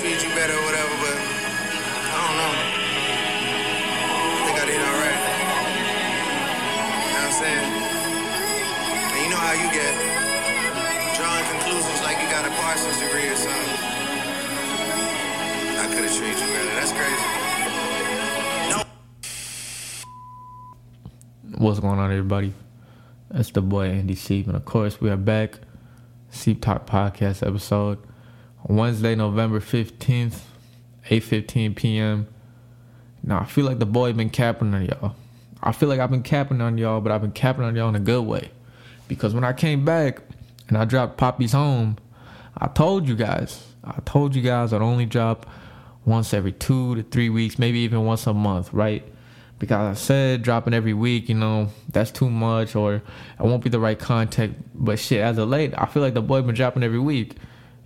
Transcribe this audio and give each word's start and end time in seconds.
you 0.00 0.32
better 0.34 0.56
or 0.56 0.64
whatever, 0.64 0.94
but 1.04 1.16
I 1.20 2.16
don't 2.16 2.36
know. 2.40 2.54
I 4.32 4.40
think 4.48 4.56
I 4.56 4.64
did 4.64 4.80
alright. 4.80 5.20
You 6.96 7.12
know 7.12 7.20
what 7.20 7.28
I'm 7.28 7.36
saying? 7.36 7.68
And 9.12 9.20
you 9.20 9.28
know 9.28 9.36
how 9.36 9.52
you 9.52 9.68
get. 9.68 9.92
Drawing 11.12 11.44
conclusions 11.44 12.00
like 12.08 12.16
you 12.24 12.28
got 12.32 12.48
a 12.48 12.50
Parsons 12.56 12.96
degree 13.04 13.28
or 13.28 13.36
something. 13.36 13.68
I 15.76 15.86
could 15.92 16.08
have 16.08 16.16
treated 16.16 16.40
you 16.40 16.48
better. 16.48 16.72
That's 16.72 16.92
crazy. 16.96 17.28
What's 21.58 21.80
going 21.80 21.98
on, 21.98 22.10
everybody? 22.10 22.54
It's 23.34 23.50
the 23.50 23.60
boy 23.60 23.88
Andy 23.90 24.14
Seep, 24.14 24.46
and 24.46 24.56
of 24.56 24.64
course, 24.64 25.02
we 25.02 25.10
are 25.10 25.18
back. 25.18 25.60
Seep 26.30 26.62
Talk 26.62 26.86
Podcast 26.86 27.46
episode. 27.46 27.98
Wednesday, 28.64 29.14
November 29.14 29.60
fifteenth, 29.60 30.46
eight 31.10 31.24
fifteen 31.24 31.74
p.m. 31.74 32.28
Now 33.22 33.40
I 33.40 33.44
feel 33.44 33.64
like 33.64 33.78
the 33.78 33.86
boy 33.86 34.12
been 34.12 34.30
capping 34.30 34.72
on 34.74 34.84
y'all. 34.84 35.16
I 35.62 35.72
feel 35.72 35.88
like 35.88 36.00
I've 36.00 36.10
been 36.10 36.22
capping 36.22 36.60
on 36.60 36.78
y'all, 36.78 37.00
but 37.00 37.12
I've 37.12 37.20
been 37.20 37.32
capping 37.32 37.64
on 37.64 37.76
y'all 37.76 37.88
in 37.88 37.94
a 37.94 38.00
good 38.00 38.22
way. 38.22 38.50
Because 39.08 39.34
when 39.34 39.44
I 39.44 39.52
came 39.52 39.84
back 39.84 40.20
and 40.68 40.78
I 40.78 40.84
dropped 40.84 41.18
Poppy's 41.18 41.52
Home, 41.52 41.98
I 42.56 42.68
told 42.68 43.06
you 43.06 43.14
guys, 43.14 43.66
I 43.84 44.00
told 44.04 44.34
you 44.34 44.42
guys 44.42 44.72
I'd 44.72 44.82
only 44.82 45.06
drop 45.06 45.46
once 46.04 46.34
every 46.34 46.52
two 46.52 46.96
to 46.96 47.02
three 47.02 47.30
weeks, 47.30 47.58
maybe 47.58 47.78
even 47.80 48.04
once 48.04 48.26
a 48.26 48.34
month, 48.34 48.72
right? 48.72 49.04
Because 49.58 49.96
I 49.96 50.00
said 50.00 50.42
dropping 50.42 50.74
every 50.74 50.94
week, 50.94 51.28
you 51.28 51.36
know, 51.36 51.68
that's 51.90 52.10
too 52.10 52.28
much 52.28 52.74
or 52.74 52.94
it 52.96 53.02
won't 53.38 53.62
be 53.62 53.70
the 53.70 53.78
right 53.78 53.98
content. 53.98 54.56
But 54.74 54.98
shit, 54.98 55.20
as 55.20 55.38
of 55.38 55.48
late, 55.48 55.72
I 55.78 55.86
feel 55.86 56.02
like 56.02 56.14
the 56.14 56.22
boy 56.22 56.42
been 56.42 56.54
dropping 56.54 56.82
every 56.82 56.98
week. 56.98 57.36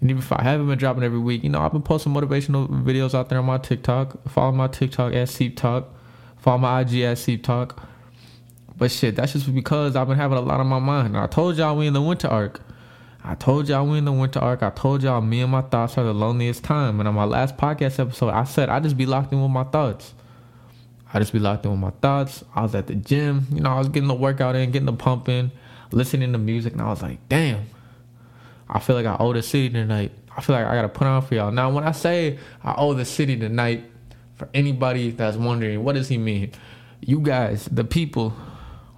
And 0.00 0.10
even 0.10 0.22
if 0.22 0.30
I 0.32 0.42
haven't 0.42 0.68
been 0.68 0.78
dropping 0.78 1.02
every 1.02 1.18
week, 1.18 1.42
you 1.42 1.48
know, 1.48 1.60
I've 1.60 1.72
been 1.72 1.82
posting 1.82 2.12
motivational 2.12 2.68
videos 2.84 3.14
out 3.14 3.28
there 3.28 3.38
on 3.38 3.46
my 3.46 3.58
TikTok. 3.58 4.28
Follow 4.28 4.52
my 4.52 4.68
TikTok 4.68 5.14
at 5.14 5.28
Seep 5.28 5.56
Talk. 5.56 5.88
Follow 6.36 6.58
my 6.58 6.82
IG 6.82 7.00
at 7.00 7.18
Seep 7.18 7.42
Talk. 7.42 7.82
But 8.76 8.90
shit, 8.90 9.16
that's 9.16 9.32
just 9.32 9.52
because 9.54 9.96
I've 9.96 10.06
been 10.06 10.18
having 10.18 10.36
a 10.36 10.42
lot 10.42 10.60
on 10.60 10.66
my 10.66 10.78
mind. 10.78 11.08
And 11.08 11.16
I 11.16 11.26
told 11.26 11.56
y'all 11.56 11.76
we 11.76 11.86
in 11.86 11.94
the 11.94 12.02
winter 12.02 12.28
arc. 12.28 12.60
I 13.24 13.34
told 13.34 13.68
y'all 13.68 13.86
we 13.86 13.98
in 13.98 14.04
the 14.04 14.12
winter 14.12 14.38
arc. 14.38 14.62
I 14.62 14.70
told 14.70 15.02
y'all 15.02 15.20
me 15.20 15.40
and 15.40 15.50
my 15.50 15.62
thoughts 15.62 15.96
are 15.98 16.04
the 16.04 16.14
loneliest 16.14 16.62
time. 16.62 17.00
And 17.00 17.08
on 17.08 17.14
my 17.14 17.24
last 17.24 17.56
podcast 17.56 17.98
episode, 17.98 18.30
I 18.30 18.44
said 18.44 18.68
I 18.68 18.80
just 18.80 18.96
be 18.96 19.06
locked 19.06 19.32
in 19.32 19.42
with 19.42 19.50
my 19.50 19.64
thoughts. 19.64 20.14
I 21.12 21.18
just 21.18 21.32
be 21.32 21.38
locked 21.38 21.64
in 21.64 21.70
with 21.70 21.80
my 21.80 21.90
thoughts. 22.02 22.44
I 22.54 22.62
was 22.62 22.74
at 22.74 22.86
the 22.86 22.94
gym, 22.94 23.46
you 23.50 23.60
know, 23.60 23.70
I 23.70 23.78
was 23.78 23.88
getting 23.88 24.08
the 24.08 24.14
workout 24.14 24.54
in, 24.54 24.70
getting 24.70 24.86
the 24.86 24.92
pump 24.92 25.28
in, 25.28 25.50
listening 25.90 26.32
to 26.32 26.38
music, 26.38 26.74
and 26.74 26.82
I 26.82 26.86
was 26.86 27.02
like, 27.02 27.18
damn, 27.28 27.64
I 28.68 28.80
feel 28.80 28.96
like 28.96 29.06
I 29.06 29.16
owe 29.18 29.32
the 29.32 29.42
city 29.42 29.70
tonight. 29.70 30.12
I 30.36 30.40
feel 30.40 30.56
like 30.56 30.66
I 30.66 30.74
gotta 30.74 30.88
put 30.88 31.06
on 31.06 31.22
for 31.22 31.34
y'all. 31.34 31.50
Now, 31.50 31.70
when 31.70 31.84
I 31.84 31.92
say 31.92 32.38
I 32.62 32.74
owe 32.76 32.94
the 32.94 33.04
city 33.04 33.36
tonight, 33.38 33.84
for 34.36 34.48
anybody 34.52 35.10
that's 35.10 35.36
wondering, 35.36 35.82
what 35.82 35.94
does 35.94 36.08
he 36.08 36.18
mean? 36.18 36.52
You 37.00 37.20
guys, 37.20 37.64
the 37.66 37.84
people, 37.84 38.34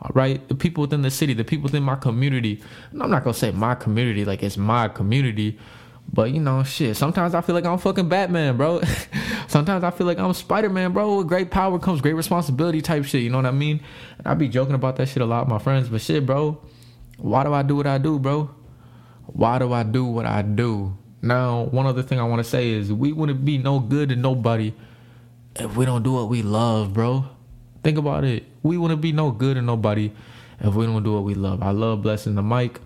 all 0.02 0.10
right, 0.14 0.46
the 0.48 0.54
people 0.54 0.82
within 0.82 1.02
the 1.02 1.10
city, 1.10 1.32
the 1.32 1.44
people 1.44 1.64
within 1.64 1.82
my 1.82 1.96
community. 1.96 2.62
I'm 2.92 3.10
not 3.10 3.24
gonna 3.24 3.34
say 3.34 3.50
my 3.52 3.74
community 3.74 4.24
like 4.24 4.42
it's 4.42 4.56
my 4.56 4.88
community, 4.88 5.58
but 6.12 6.32
you 6.32 6.40
know, 6.40 6.64
shit. 6.64 6.96
Sometimes 6.96 7.34
I 7.34 7.40
feel 7.40 7.54
like 7.54 7.64
I'm 7.64 7.78
fucking 7.78 8.08
Batman, 8.08 8.56
bro. 8.56 8.82
sometimes 9.48 9.84
I 9.84 9.90
feel 9.90 10.06
like 10.06 10.18
I'm 10.18 10.32
Spider 10.34 10.70
Man, 10.70 10.92
bro. 10.92 11.18
With 11.18 11.28
great 11.28 11.50
power 11.50 11.78
comes 11.78 12.00
great 12.00 12.14
responsibility, 12.14 12.82
type 12.82 13.04
shit. 13.04 13.22
You 13.22 13.30
know 13.30 13.38
what 13.38 13.46
I 13.46 13.52
mean? 13.52 13.80
And 14.18 14.26
I 14.26 14.34
be 14.34 14.48
joking 14.48 14.74
about 14.74 14.96
that 14.96 15.08
shit 15.08 15.22
a 15.22 15.26
lot 15.26 15.48
my 15.48 15.58
friends, 15.58 15.88
but 15.88 16.00
shit, 16.00 16.26
bro. 16.26 16.60
Why 17.18 17.44
do 17.44 17.52
I 17.52 17.62
do 17.62 17.76
what 17.76 17.86
I 17.86 17.98
do, 17.98 18.18
bro? 18.18 18.50
Why 19.32 19.58
do 19.58 19.72
I 19.72 19.82
do 19.82 20.04
what 20.04 20.26
I 20.26 20.42
do? 20.42 20.96
Now, 21.20 21.64
one 21.64 21.86
other 21.86 22.02
thing 22.02 22.20
I 22.20 22.24
want 22.24 22.42
to 22.42 22.48
say 22.48 22.70
is 22.70 22.92
we 22.92 23.12
wouldn't 23.12 23.44
be 23.44 23.58
no 23.58 23.80
good 23.80 24.08
to 24.10 24.16
nobody 24.16 24.72
if 25.56 25.76
we 25.76 25.84
don't 25.84 26.02
do 26.02 26.12
what 26.12 26.28
we 26.28 26.42
love, 26.42 26.94
bro. 26.94 27.24
Think 27.82 27.98
about 27.98 28.24
it. 28.24 28.44
We 28.62 28.78
wouldn't 28.78 29.00
be 29.00 29.12
no 29.12 29.30
good 29.30 29.54
to 29.54 29.62
nobody 29.62 30.12
if 30.60 30.74
we 30.74 30.86
don't 30.86 31.02
do 31.02 31.14
what 31.14 31.24
we 31.24 31.34
love. 31.34 31.62
I 31.62 31.70
love 31.70 32.02
blessing 32.02 32.34
the 32.34 32.42
mic. 32.42 32.80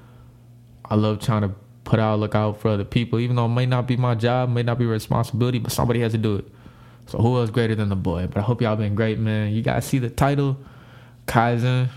I 0.85 0.95
love 0.95 1.21
trying 1.21 1.43
to 1.43 1.55
put 1.85 1.99
out, 1.99 2.19
look 2.19 2.35
out 2.35 2.61
for 2.61 2.69
other 2.69 2.85
people, 2.85 3.19
even 3.19 3.37
though 3.37 3.47
it 3.47 3.51
may 3.51 3.67
not 3.67 3.87
be 3.87 3.97
my 3.97 4.15
job, 4.15 4.51
may 4.51 4.63
not 4.63 4.79
be 4.79 4.87
responsibility, 4.87 5.59
but 5.59 5.73
somebody 5.73 6.01
has 6.01 6.13
to 6.13 6.19
do 6.19 6.37
it. 6.37 6.47
So 7.07 7.19
who 7.19 7.37
else 7.39 7.51
greater 7.51 7.75
than 7.75 7.89
the 7.89 7.97
boy? 7.97 8.27
But 8.27 8.39
I 8.39 8.43
hope 8.43 8.63
y'all 8.63 8.77
been 8.77 8.95
great, 8.95 9.19
man. 9.19 9.53
You 9.53 9.63
guys 9.63 9.85
see 9.85 9.99
the 9.99 10.11
title, 10.11 10.57
Kaizen. 11.27 11.89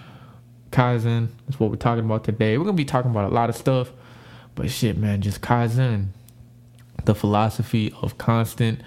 Kaizen. 0.72 1.30
That's 1.46 1.60
what 1.60 1.70
we're 1.70 1.78
talking 1.78 2.04
about 2.04 2.24
today. 2.24 2.58
We're 2.58 2.66
gonna 2.66 2.76
be 2.76 2.86
talking 2.86 3.12
about 3.12 3.32
a 3.32 3.34
lot 3.34 3.50
of 3.50 3.56
stuff. 3.56 3.92
But 4.56 4.70
shit, 4.70 4.98
man, 4.98 5.22
just 5.22 5.42
Kaizen, 5.42 6.08
the 7.04 7.14
philosophy 7.14 7.94
of 8.02 8.18
constant 8.18 8.82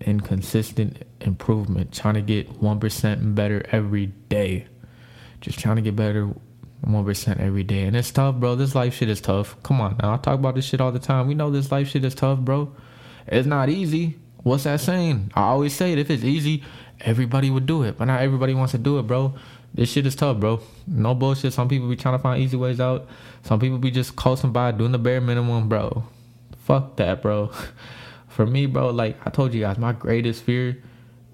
and 0.00 0.22
consistent 0.24 1.04
improvement, 1.20 1.92
trying 1.92 2.14
to 2.14 2.22
get 2.22 2.60
1% 2.60 3.34
better 3.34 3.64
every 3.70 4.06
day. 4.28 4.66
Just 5.40 5.58
trying 5.58 5.76
to 5.76 5.82
get 5.82 5.96
better 5.96 6.28
1% 6.84 7.40
every 7.40 7.62
day. 7.62 7.84
And 7.84 7.96
it's 7.96 8.10
tough, 8.10 8.36
bro. 8.36 8.56
This 8.56 8.74
life 8.74 8.94
shit 8.94 9.08
is 9.08 9.20
tough. 9.20 9.56
Come 9.62 9.80
on 9.80 9.96
now. 10.02 10.14
I 10.14 10.16
talk 10.18 10.34
about 10.34 10.54
this 10.54 10.64
shit 10.64 10.80
all 10.80 10.92
the 10.92 10.98
time. 10.98 11.28
We 11.28 11.34
know 11.34 11.50
this 11.50 11.70
life 11.72 11.88
shit 11.88 12.04
is 12.04 12.14
tough, 12.14 12.40
bro. 12.40 12.74
It's 13.26 13.46
not 13.46 13.68
easy. 13.68 14.18
What's 14.42 14.64
that 14.64 14.80
saying? 14.80 15.32
I 15.34 15.42
always 15.42 15.74
say 15.74 15.92
it. 15.92 15.98
If 15.98 16.10
it's 16.10 16.24
easy, 16.24 16.62
everybody 17.00 17.50
would 17.50 17.66
do 17.66 17.82
it. 17.82 17.98
But 17.98 18.06
not 18.06 18.20
everybody 18.20 18.54
wants 18.54 18.72
to 18.72 18.78
do 18.78 18.98
it, 18.98 19.04
bro. 19.04 19.34
This 19.74 19.90
shit 19.90 20.06
is 20.06 20.16
tough, 20.16 20.38
bro. 20.38 20.60
No 20.86 21.14
bullshit. 21.14 21.52
Some 21.52 21.68
people 21.68 21.88
be 21.88 21.96
trying 21.96 22.16
to 22.16 22.22
find 22.22 22.42
easy 22.42 22.56
ways 22.56 22.80
out. 22.80 23.06
Some 23.42 23.60
people 23.60 23.78
be 23.78 23.90
just 23.90 24.16
coasting 24.16 24.52
by 24.52 24.72
doing 24.72 24.92
the 24.92 24.98
bare 24.98 25.20
minimum, 25.20 25.68
bro. 25.68 26.04
Fuck 26.58 26.96
that, 26.96 27.22
bro. 27.22 27.50
For 28.28 28.46
me, 28.46 28.66
bro, 28.66 28.90
like 28.90 29.16
I 29.26 29.30
told 29.30 29.54
you 29.54 29.60
guys, 29.60 29.78
my 29.78 29.92
greatest 29.92 30.42
fear 30.42 30.82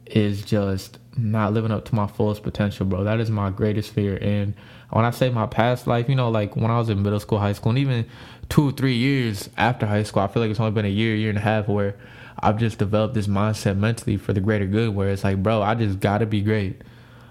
is 0.07 0.43
just 0.43 0.99
not 1.17 1.53
living 1.53 1.71
up 1.71 1.85
to 1.87 1.95
my 1.95 2.07
fullest 2.07 2.43
potential, 2.43 2.87
bro. 2.87 3.05
That 3.05 3.21
is 3.21 3.31
my 3.31 3.51
greatest 3.51 3.93
fear. 3.93 4.19
And 4.21 4.55
when 4.91 5.05
I 5.05 5.11
say 5.11 5.31
my 5.31 5.47
past 5.47 5.87
life, 5.87 6.09
you 6.09 6.15
know, 6.15 6.31
like 6.31 6.55
when 6.57 6.71
I 6.71 6.79
was 6.79 6.89
in 6.89 7.03
middle 7.03 7.21
school, 7.21 7.39
high 7.39 7.53
school, 7.53 7.71
and 7.71 7.79
even 7.79 8.07
two 8.49 8.73
three 8.73 8.95
years 8.95 9.49
after 9.57 9.87
high 9.87 10.03
school, 10.03 10.23
I 10.23 10.29
feel 10.29 10.43
like 10.43 10.51
it's 10.51 10.61
only 10.61 10.73
been 10.73 10.85
a 10.85 10.89
year, 10.89 11.15
year 11.15 11.31
and 11.31 11.39
a 11.39 11.43
half 11.43 11.69
where 11.69 11.97
I've 12.39 12.59
just 12.59 12.79
developed 12.79 13.15
this 13.15 13.27
mindset 13.27 13.77
mentally 13.77 14.17
for 14.17 14.33
the 14.33 14.41
greater 14.41 14.67
good 14.67 14.95
where 14.95 15.11
it's 15.11 15.25
like, 15.25 15.43
bro, 15.43 15.63
I 15.63 15.75
just 15.75 16.01
gotta 16.01 16.27
be 16.27 16.41
great. 16.43 16.83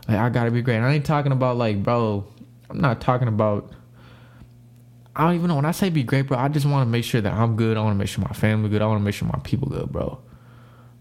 Like 0.08 0.18
I 0.18 0.30
gotta 0.30 0.52
be 0.52 0.62
great. 0.62 0.78
And 0.78 0.86
I 0.86 0.94
ain't 0.94 1.06
talking 1.06 1.32
about 1.32 1.58
like, 1.58 1.84
bro. 1.84 2.26
I'm 2.70 2.80
not 2.80 3.02
talking 3.02 3.28
about. 3.28 3.72
I 5.14 5.26
don't 5.26 5.36
even 5.36 5.50
know 5.50 5.58
when 5.58 5.66
I 5.66 5.72
say 5.72 5.90
be 5.90 6.04
great, 6.04 6.28
bro. 6.28 6.38
I 6.38 6.48
just 6.48 6.66
want 6.66 6.88
to 6.88 6.90
make 6.90 7.04
sure 7.04 7.20
that 7.20 7.34
I'm 7.34 7.58
good. 7.58 7.76
I 7.76 7.82
want 7.82 7.96
to 7.96 8.00
make 8.00 8.08
sure 8.08 8.24
my 8.24 8.34
family 8.34 8.70
good. 8.70 8.82
I 8.82 8.86
want 8.86 9.02
to 9.02 9.04
make 9.04 9.14
sure 9.14 9.28
my 9.28 9.40
people 9.44 9.68
good, 9.68 9.92
bro. 9.92 10.20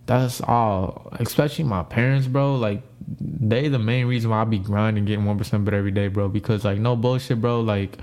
That's 0.07 0.41
all. 0.41 1.09
Especially 1.13 1.65
my 1.65 1.85
parents, 1.85 2.27
bro. 2.27 2.57
Like 2.57 2.83
they 3.09 3.69
the 3.69 3.79
main 3.79 4.07
reason 4.07 4.31
why 4.31 4.43
I 4.43 4.45
be 4.45 4.59
grinding, 4.59 5.05
getting 5.05 5.25
one 5.25 5.39
percent 5.39 5.65
better 5.65 5.77
every 5.77 5.93
day, 5.93 6.09
bro. 6.09 6.29
Because 6.29 6.65
like 6.65 6.79
no 6.79 6.97
bullshit, 6.97 7.41
bro. 7.41 7.61
Like 7.61 7.99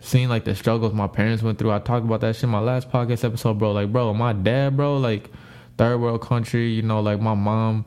seeing 0.00 0.28
like 0.28 0.44
the 0.44 0.54
struggles 0.54 0.94
my 0.94 1.06
parents 1.08 1.42
went 1.42 1.58
through. 1.58 1.72
I 1.72 1.80
talked 1.80 2.06
about 2.06 2.22
that 2.22 2.36
shit 2.36 2.44
in 2.44 2.50
my 2.50 2.60
last 2.60 2.90
podcast 2.90 3.24
episode, 3.24 3.58
bro. 3.58 3.72
Like, 3.72 3.92
bro, 3.92 4.14
my 4.14 4.32
dad, 4.32 4.76
bro, 4.76 4.96
like 4.96 5.30
third 5.76 5.98
world 5.98 6.22
country. 6.22 6.70
You 6.70 6.82
know, 6.82 7.00
like 7.00 7.20
my 7.20 7.34
mom 7.34 7.84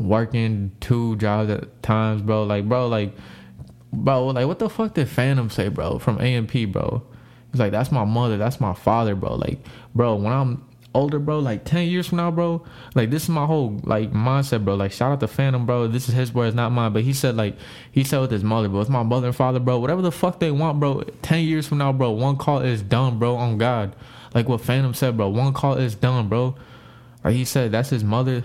working 0.00 0.72
two 0.80 1.16
jobs 1.16 1.50
at 1.50 1.82
times, 1.82 2.22
bro. 2.22 2.44
Like, 2.44 2.68
bro, 2.68 2.88
like, 2.88 3.12
bro, 3.92 4.26
like, 4.26 4.46
what 4.46 4.58
the 4.58 4.68
fuck 4.68 4.94
did 4.94 5.06
Fanum 5.06 5.52
say, 5.52 5.68
bro, 5.68 5.98
from 5.98 6.20
AMP, 6.20 6.72
bro? 6.72 7.02
He's 7.52 7.60
like, 7.60 7.72
that's 7.72 7.92
my 7.92 8.04
mother, 8.04 8.36
that's 8.38 8.60
my 8.60 8.74
father, 8.74 9.14
bro. 9.14 9.34
Like, 9.34 9.58
bro, 9.94 10.14
when 10.16 10.32
I'm 10.32 10.64
older, 10.92 11.18
bro, 11.18 11.38
like 11.38 11.64
10 11.64 11.88
years 11.88 12.08
from 12.08 12.16
now, 12.18 12.30
bro, 12.30 12.64
like, 12.94 13.10
this 13.10 13.24
is 13.24 13.28
my 13.28 13.46
whole, 13.46 13.80
like, 13.84 14.12
mindset, 14.12 14.64
bro. 14.64 14.74
Like, 14.74 14.92
shout 14.92 15.12
out 15.12 15.20
to 15.20 15.26
Fanum, 15.26 15.66
bro. 15.66 15.86
This 15.86 16.08
is 16.08 16.14
his 16.14 16.32
words, 16.32 16.54
not 16.54 16.70
mine. 16.70 16.92
But 16.92 17.02
he 17.02 17.12
said, 17.12 17.36
like, 17.36 17.56
he 17.92 18.04
said 18.04 18.20
with 18.20 18.30
his 18.30 18.44
mother, 18.44 18.68
bro, 18.68 18.80
it's 18.80 18.90
my 18.90 19.02
mother 19.02 19.28
and 19.28 19.36
father, 19.36 19.60
bro. 19.60 19.78
Whatever 19.78 20.02
the 20.02 20.12
fuck 20.12 20.40
they 20.40 20.50
want, 20.50 20.80
bro, 20.80 21.02
10 21.22 21.44
years 21.44 21.66
from 21.66 21.78
now, 21.78 21.92
bro, 21.92 22.10
one 22.10 22.36
call 22.36 22.60
is 22.60 22.82
done, 22.82 23.18
bro, 23.18 23.36
on 23.36 23.58
God. 23.58 23.94
Like 24.34 24.48
what 24.48 24.60
Fanum 24.60 24.94
said, 24.94 25.16
bro, 25.16 25.28
one 25.28 25.52
call 25.52 25.74
is 25.74 25.94
done, 25.94 26.28
bro. 26.28 26.54
Like 27.24 27.34
he 27.34 27.44
said, 27.44 27.72
that's 27.72 27.90
his 27.90 28.04
mother, 28.04 28.44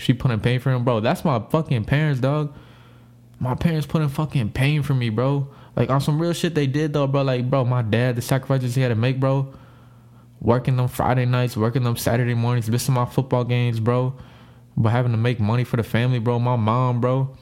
she 0.00 0.14
put 0.14 0.30
in 0.30 0.40
pain 0.40 0.58
for 0.60 0.70
him, 0.70 0.82
bro. 0.82 1.00
That's 1.00 1.24
my 1.24 1.38
fucking 1.50 1.84
parents, 1.84 2.20
dog. 2.20 2.54
My 3.38 3.54
parents 3.54 3.86
put 3.86 4.00
in 4.00 4.08
fucking 4.08 4.52
pain 4.52 4.82
for 4.82 4.94
me, 4.94 5.10
bro. 5.10 5.48
Like 5.76 5.90
on 5.90 6.00
some 6.00 6.20
real 6.20 6.32
shit 6.32 6.54
they 6.54 6.66
did 6.66 6.94
though, 6.94 7.06
bro. 7.06 7.22
Like, 7.22 7.50
bro, 7.50 7.66
my 7.66 7.82
dad, 7.82 8.16
the 8.16 8.22
sacrifices 8.22 8.74
he 8.74 8.80
had 8.80 8.88
to 8.88 8.94
make, 8.94 9.20
bro. 9.20 9.52
Working 10.40 10.76
them 10.76 10.88
Friday 10.88 11.26
nights, 11.26 11.54
working 11.54 11.84
them 11.84 11.96
Saturday 11.96 12.32
mornings, 12.32 12.70
missing 12.70 12.94
my 12.94 13.04
football 13.04 13.44
games, 13.44 13.78
bro. 13.78 14.14
But 14.74 14.88
having 14.88 15.12
to 15.12 15.18
make 15.18 15.38
money 15.38 15.64
for 15.64 15.76
the 15.76 15.82
family, 15.82 16.18
bro. 16.18 16.38
My 16.38 16.56
mom, 16.56 17.02
bro. 17.02 17.36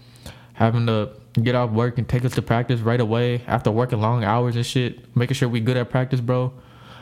Having 0.54 0.86
to 0.86 1.10
get 1.40 1.54
off 1.54 1.70
work 1.70 1.96
and 1.96 2.08
take 2.08 2.24
us 2.24 2.34
to 2.34 2.42
practice 2.42 2.80
right 2.80 3.00
away 3.00 3.42
after 3.46 3.70
working 3.70 4.00
long 4.00 4.24
hours 4.24 4.56
and 4.56 4.66
shit. 4.66 5.16
Making 5.16 5.34
sure 5.34 5.48
we 5.48 5.60
good 5.60 5.76
at 5.76 5.90
practice, 5.90 6.20
bro. 6.20 6.52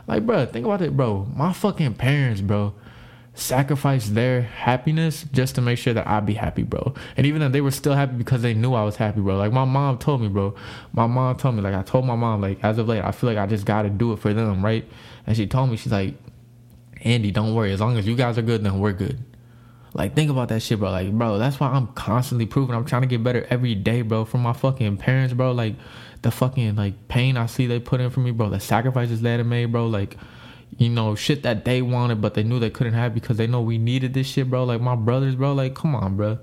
Like, 0.06 0.26
bro, 0.26 0.44
think 0.44 0.66
about 0.66 0.82
it, 0.82 0.94
bro. 0.94 1.26
My 1.34 1.54
fucking 1.54 1.94
parents, 1.94 2.42
bro 2.42 2.74
sacrifice 3.36 4.08
their 4.08 4.40
happiness 4.40 5.26
just 5.30 5.54
to 5.54 5.60
make 5.60 5.78
sure 5.78 5.92
that 5.92 6.06
I'd 6.06 6.24
be 6.24 6.34
happy, 6.34 6.62
bro. 6.62 6.94
And 7.16 7.26
even 7.26 7.40
though 7.40 7.50
they 7.50 7.60
were 7.60 7.70
still 7.70 7.94
happy 7.94 8.14
because 8.14 8.40
they 8.42 8.54
knew 8.54 8.72
I 8.72 8.82
was 8.82 8.96
happy, 8.96 9.20
bro. 9.20 9.36
Like 9.36 9.52
my 9.52 9.64
mom 9.64 9.98
told 9.98 10.22
me, 10.22 10.28
bro. 10.28 10.54
My 10.92 11.06
mom 11.06 11.36
told 11.36 11.54
me, 11.54 11.60
like 11.60 11.74
I 11.74 11.82
told 11.82 12.06
my 12.06 12.16
mom, 12.16 12.40
like 12.40 12.58
as 12.64 12.78
of 12.78 12.88
late, 12.88 13.04
I 13.04 13.12
feel 13.12 13.28
like 13.28 13.38
I 13.38 13.46
just 13.46 13.66
gotta 13.66 13.90
do 13.90 14.12
it 14.12 14.20
for 14.20 14.32
them, 14.32 14.64
right? 14.64 14.84
And 15.26 15.36
she 15.36 15.46
told 15.46 15.70
me, 15.70 15.76
she's 15.76 15.92
like, 15.92 16.14
Andy, 17.02 17.30
don't 17.30 17.54
worry. 17.54 17.72
As 17.72 17.80
long 17.80 17.98
as 17.98 18.06
you 18.06 18.16
guys 18.16 18.38
are 18.38 18.42
good, 18.42 18.64
then 18.64 18.80
we're 18.80 18.94
good. 18.94 19.22
Like 19.92 20.14
think 20.14 20.30
about 20.30 20.48
that 20.48 20.60
shit, 20.60 20.78
bro. 20.78 20.90
Like, 20.90 21.12
bro, 21.12 21.38
that's 21.38 21.60
why 21.60 21.68
I'm 21.68 21.88
constantly 21.88 22.46
proving. 22.46 22.74
I'm 22.74 22.86
trying 22.86 23.02
to 23.02 23.08
get 23.08 23.22
better 23.22 23.46
every 23.50 23.74
day, 23.74 24.00
bro. 24.00 24.24
From 24.24 24.42
my 24.42 24.54
fucking 24.54 24.96
parents, 24.96 25.34
bro. 25.34 25.52
Like 25.52 25.74
the 26.22 26.30
fucking 26.30 26.76
like 26.76 27.08
pain 27.08 27.36
I 27.36 27.46
see 27.46 27.66
they 27.66 27.80
put 27.80 28.00
in 28.00 28.08
for 28.08 28.20
me, 28.20 28.30
bro. 28.30 28.48
The 28.48 28.60
sacrifices 28.60 29.20
they 29.20 29.32
had 29.32 29.46
made, 29.46 29.72
bro. 29.72 29.86
Like, 29.86 30.16
you 30.78 30.88
know, 30.88 31.14
shit 31.14 31.42
that 31.42 31.64
they 31.64 31.82
wanted, 31.82 32.20
but 32.20 32.34
they 32.34 32.42
knew 32.42 32.58
they 32.58 32.70
couldn't 32.70 32.94
have 32.94 33.14
because 33.14 33.36
they 33.36 33.46
know 33.46 33.60
we 33.60 33.78
needed 33.78 34.14
this 34.14 34.26
shit, 34.26 34.50
bro. 34.50 34.64
Like 34.64 34.80
my 34.80 34.94
brothers, 34.94 35.34
bro. 35.34 35.52
Like, 35.52 35.74
come 35.74 35.94
on, 35.94 36.16
bro. 36.16 36.38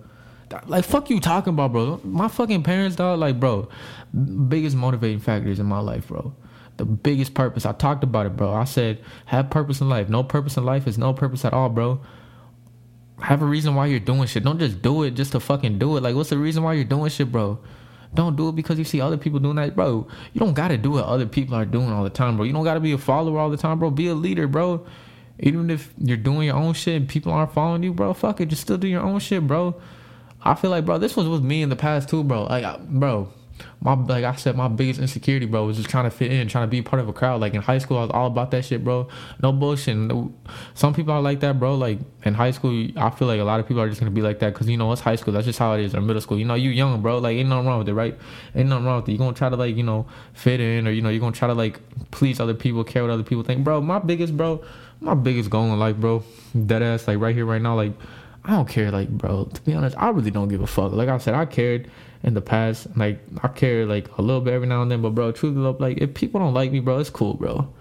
Like 0.68 0.86
fuck 0.86 1.10
you 1.10 1.20
talking 1.20 1.54
about, 1.54 1.72
bro. 1.72 2.00
My 2.04 2.28
fucking 2.28 2.64
parents, 2.64 2.96
dog. 2.96 3.20
Like, 3.20 3.40
bro, 3.40 3.70
biggest 4.48 4.76
motivating 4.76 5.20
factors 5.20 5.60
in 5.60 5.66
my 5.66 5.80
life, 5.80 6.08
bro 6.08 6.34
the 6.78 6.86
biggest 6.86 7.36
purpose. 7.36 7.68
I 7.68 7.72
talked 7.72 8.04
about 8.04 8.26
it, 8.26 8.36
bro. 8.36 8.52
I 8.52 8.64
said, 8.64 8.98
have 9.28 9.52
purpose 9.52 9.80
in 9.80 9.90
life. 9.90 10.10
No 10.10 10.24
purpose 10.24 10.58
in 10.58 10.66
life 10.66 10.88
is 10.88 10.98
no 10.98 11.14
purpose 11.14 11.46
at 11.46 11.54
all, 11.54 11.70
bro 11.70 12.02
have 13.24 13.42
a 13.42 13.46
reason 13.46 13.74
why 13.76 13.86
you're 13.86 14.00
doing 14.00 14.28
shit. 14.28 14.44
Don't 14.44 14.60
just 14.60 14.82
do 14.82 15.04
it 15.04 15.12
just 15.12 15.32
to 15.32 15.40
fucking 15.40 15.80
do 15.80 15.98
it. 15.98 16.04
Like, 16.04 16.16
what's 16.16 16.30
the 16.30 16.38
reason 16.38 16.64
why 16.64 16.74
you're 16.74 16.84
doing 16.84 17.10
shit, 17.10 17.32
bro? 17.32 17.60
Don't 18.14 18.36
do 18.36 18.50
it 18.50 18.56
because 18.56 18.78
you 18.78 18.86
see 18.86 19.02
other 19.02 19.18
people 19.18 19.40
doing 19.40 19.56
that, 19.56 19.76
bro. 19.76 20.08
You 20.34 20.40
don't 20.40 20.54
gotta 20.54 20.78
do 20.78 20.92
what 20.92 21.06
other 21.06 21.26
people 21.26 21.56
are 21.56 21.66
doing 21.66 21.90
all 21.92 22.04
the 22.04 22.10
time, 22.10 22.36
bro. 22.36 22.46
You 22.46 22.54
don't 22.54 22.64
gotta 22.64 22.80
be 22.80 22.92
a 22.92 22.98
follower 22.98 23.40
all 23.40 23.50
the 23.50 23.58
time, 23.58 23.80
bro. 23.80 23.90
Be 23.90 24.08
a 24.08 24.14
leader, 24.16 24.48
bro. 24.48 24.86
Even 25.40 25.70
if 25.70 25.94
you're 25.98 26.18
doing 26.18 26.48
your 26.48 26.56
own 26.56 26.74
shit 26.74 26.96
and 26.96 27.10
people 27.10 27.32
aren't 27.32 27.54
following 27.54 27.84
you, 27.84 27.94
bro, 27.94 28.14
fuck 28.14 28.40
it. 28.40 28.48
Just 28.48 28.62
still 28.62 28.78
do 28.78 28.88
your 28.88 29.02
own 29.02 29.20
shit, 29.20 29.46
bro. 29.48 29.76
I 30.44 30.56
feel 30.56 30.70
like, 30.72 30.86
bro, 30.86 30.98
this 30.98 31.16
was 31.16 31.28
with 31.28 31.42
me 31.42 31.62
in 31.62 31.70
the 31.70 31.76
past 31.76 32.10
too, 32.10 32.24
bro. 32.24 32.44
Like, 32.44 32.80
bro, 32.88 33.30
my 33.82 33.94
like 33.94 34.24
I 34.24 34.36
said, 34.36 34.56
my 34.56 34.68
biggest 34.68 35.00
insecurity, 35.00 35.46
bro, 35.46 35.66
was 35.66 35.78
just 35.78 35.90
trying 35.90 36.06
to 36.06 36.10
fit 36.10 36.32
in, 36.32 36.48
trying 36.48 36.64
to 36.64 36.70
be 36.70 36.82
part 36.82 37.02
of 37.02 37.10
a 37.10 37.14
crowd. 37.14 37.42
Like 37.42 37.54
in 37.54 37.62
high 37.62 37.78
school, 37.78 37.98
I 37.98 38.02
was 38.02 38.12
all 38.12 38.28
about 38.28 38.52
that 38.52 38.64
shit, 38.66 38.84
bro. 38.84 39.08
No 39.42 39.52
bullshit. 39.52 39.96
No, 39.96 40.34
some 40.74 40.94
people 40.94 41.14
are 41.14 41.22
like 41.22 41.42
that, 41.42 41.60
bro. 41.60 41.76
Like 41.76 42.00
in 42.24 42.34
high 42.34 42.52
school, 42.52 42.88
I 42.96 43.10
feel 43.10 43.28
like 43.28 43.40
a 43.40 43.44
lot 43.44 43.60
of 43.60 43.68
people 43.68 43.82
are 43.82 43.90
just 43.90 44.00
gonna 44.00 44.12
be 44.12 44.22
like 44.22 44.40
that 44.40 44.54
because 44.54 44.70
you 44.70 44.78
know 44.78 44.92
it's 44.92 45.02
high 45.02 45.16
school. 45.16 45.34
That's 45.34 45.46
just 45.46 45.60
how 45.60 45.74
it 45.74 45.82
is. 45.82 45.94
Or 45.94 46.02
middle 46.02 46.22
school, 46.22 46.40
you 46.40 46.46
know, 46.46 46.56
you 46.56 46.70
young, 46.70 47.02
bro. 47.02 47.18
Like 47.18 47.36
ain't 47.36 47.50
nothing 47.50 47.68
wrong 47.68 47.80
with 47.80 47.90
it, 47.90 47.94
right? 47.94 48.18
Ain't 48.56 48.70
nothing 48.70 48.86
wrong 48.86 49.02
with 49.02 49.10
it. 49.10 49.12
You're 49.14 49.20
gonna 49.20 49.34
try 49.34 49.50
to 49.50 49.56
like 49.56 49.76
you 49.76 49.84
know 49.84 50.08
fit 50.34 50.60
in, 50.60 50.88
or 50.88 50.92
you 50.92 51.02
know 51.02 51.10
you're 51.10 51.20
gonna 51.20 51.34
try 51.34 51.48
to 51.48 51.54
like 51.54 51.80
please 52.12 52.40
other 52.40 52.54
people, 52.54 52.84
care 52.84 53.04
what 53.04 53.12
other 53.12 53.24
people 53.24 53.44
think, 53.44 53.64
bro. 53.64 53.82
My 53.82 54.00
biggest, 54.00 54.38
bro, 54.38 54.64
my 55.02 55.14
biggest 55.14 55.50
goal 55.50 55.66
in 55.66 55.80
life, 55.80 55.98
bro, 55.98 56.24
dead 56.66 56.82
ass, 56.82 57.08
like 57.08 57.20
right 57.20 57.36
here, 57.36 57.46
right 57.46 57.62
now, 57.62 57.76
like. 57.76 57.94
I 58.46 58.52
don't 58.52 58.68
care, 58.68 58.92
like, 58.92 59.08
bro. 59.08 59.46
To 59.46 59.62
be 59.62 59.74
honest, 59.74 59.96
I 59.98 60.10
really 60.10 60.30
don't 60.30 60.50
give 60.50 60.60
a 60.60 60.68
fuck. 60.68 60.92
Like 60.92 61.08
I 61.08 61.18
said, 61.18 61.34
I 61.34 61.46
cared 61.46 61.90
in 62.24 62.34
the 62.34 62.42
past. 62.42 62.88
Like 62.96 63.20
I 63.44 63.50
care 63.50 63.86
like 63.86 64.18
a 64.18 64.22
little 64.22 64.42
bit 64.42 64.54
every 64.54 64.68
now 64.68 64.82
and 64.82 64.90
then, 64.90 65.02
but 65.02 65.12
bro, 65.12 65.32
truly, 65.32 65.58
love 65.58 65.80
like 65.80 65.98
if 66.00 66.14
people 66.14 66.40
don't 66.40 66.54
like 66.54 66.72
me, 66.72 66.80
bro, 66.80 67.00
it's 67.00 67.10
cool, 67.10 67.36
bro. 67.36 67.72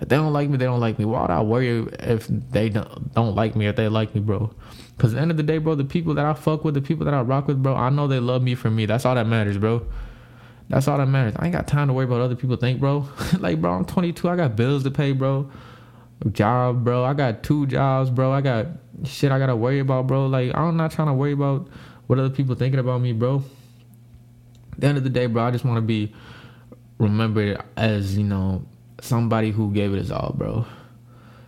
If 0.00 0.08
they 0.08 0.16
don't 0.16 0.32
like 0.32 0.48
me, 0.48 0.56
they 0.56 0.64
don't 0.64 0.80
like 0.80 0.98
me. 0.98 1.04
Why 1.04 1.22
would 1.22 1.30
I 1.30 1.42
worry 1.42 1.86
if 1.98 2.26
they 2.28 2.70
don't, 2.70 3.12
don't 3.12 3.34
like 3.34 3.54
me, 3.54 3.66
if 3.66 3.76
they 3.76 3.88
like 3.88 4.14
me, 4.14 4.22
bro? 4.22 4.50
Because 4.96 5.12
at 5.12 5.16
the 5.16 5.22
end 5.22 5.30
of 5.30 5.36
the 5.36 5.42
day, 5.42 5.58
bro, 5.58 5.74
the 5.74 5.84
people 5.84 6.14
that 6.14 6.24
I 6.24 6.32
fuck 6.32 6.64
with, 6.64 6.72
the 6.72 6.80
people 6.80 7.04
that 7.04 7.12
I 7.12 7.20
rock 7.20 7.48
with, 7.48 7.62
bro, 7.62 7.74
I 7.74 7.90
know 7.90 8.06
they 8.06 8.18
love 8.18 8.42
me 8.42 8.54
for 8.54 8.70
me. 8.70 8.86
That's 8.86 9.04
all 9.04 9.14
that 9.14 9.26
matters, 9.26 9.58
bro. 9.58 9.86
That's 10.70 10.88
all 10.88 10.96
that 10.96 11.06
matters. 11.06 11.34
I 11.36 11.46
ain't 11.46 11.54
got 11.54 11.66
time 11.66 11.88
to 11.88 11.92
worry 11.92 12.06
about 12.06 12.22
other 12.22 12.34
people 12.34 12.56
think, 12.56 12.80
bro. 12.80 13.08
like, 13.38 13.60
bro, 13.60 13.72
I'm 13.72 13.84
22. 13.84 14.26
I 14.26 14.36
got 14.36 14.56
bills 14.56 14.84
to 14.84 14.90
pay, 14.90 15.12
bro. 15.12 15.50
Job, 16.32 16.82
bro. 16.82 17.04
I 17.04 17.12
got 17.12 17.42
two 17.42 17.66
jobs, 17.66 18.08
bro. 18.08 18.32
I 18.32 18.40
got 18.40 18.68
shit 19.04 19.32
I 19.32 19.38
gotta 19.38 19.56
worry 19.56 19.80
about, 19.80 20.06
bro. 20.06 20.26
Like, 20.26 20.54
I'm 20.54 20.76
not 20.76 20.92
trying 20.92 21.08
to 21.08 21.14
worry 21.14 21.32
about 21.32 21.66
what 22.06 22.18
other 22.18 22.30
people 22.30 22.54
thinking 22.54 22.78
about 22.78 23.00
me, 23.00 23.12
bro 23.12 23.42
the 24.80 24.86
end 24.86 24.98
of 24.98 25.04
the 25.04 25.10
day, 25.10 25.26
bro, 25.26 25.44
I 25.44 25.50
just 25.50 25.64
want 25.64 25.76
to 25.76 25.82
be 25.82 26.14
remembered 26.98 27.62
as 27.76 28.16
you 28.16 28.24
know 28.24 28.64
somebody 29.00 29.50
who 29.50 29.72
gave 29.72 29.92
it 29.94 29.98
his 29.98 30.10
all, 30.10 30.34
bro. 30.36 30.66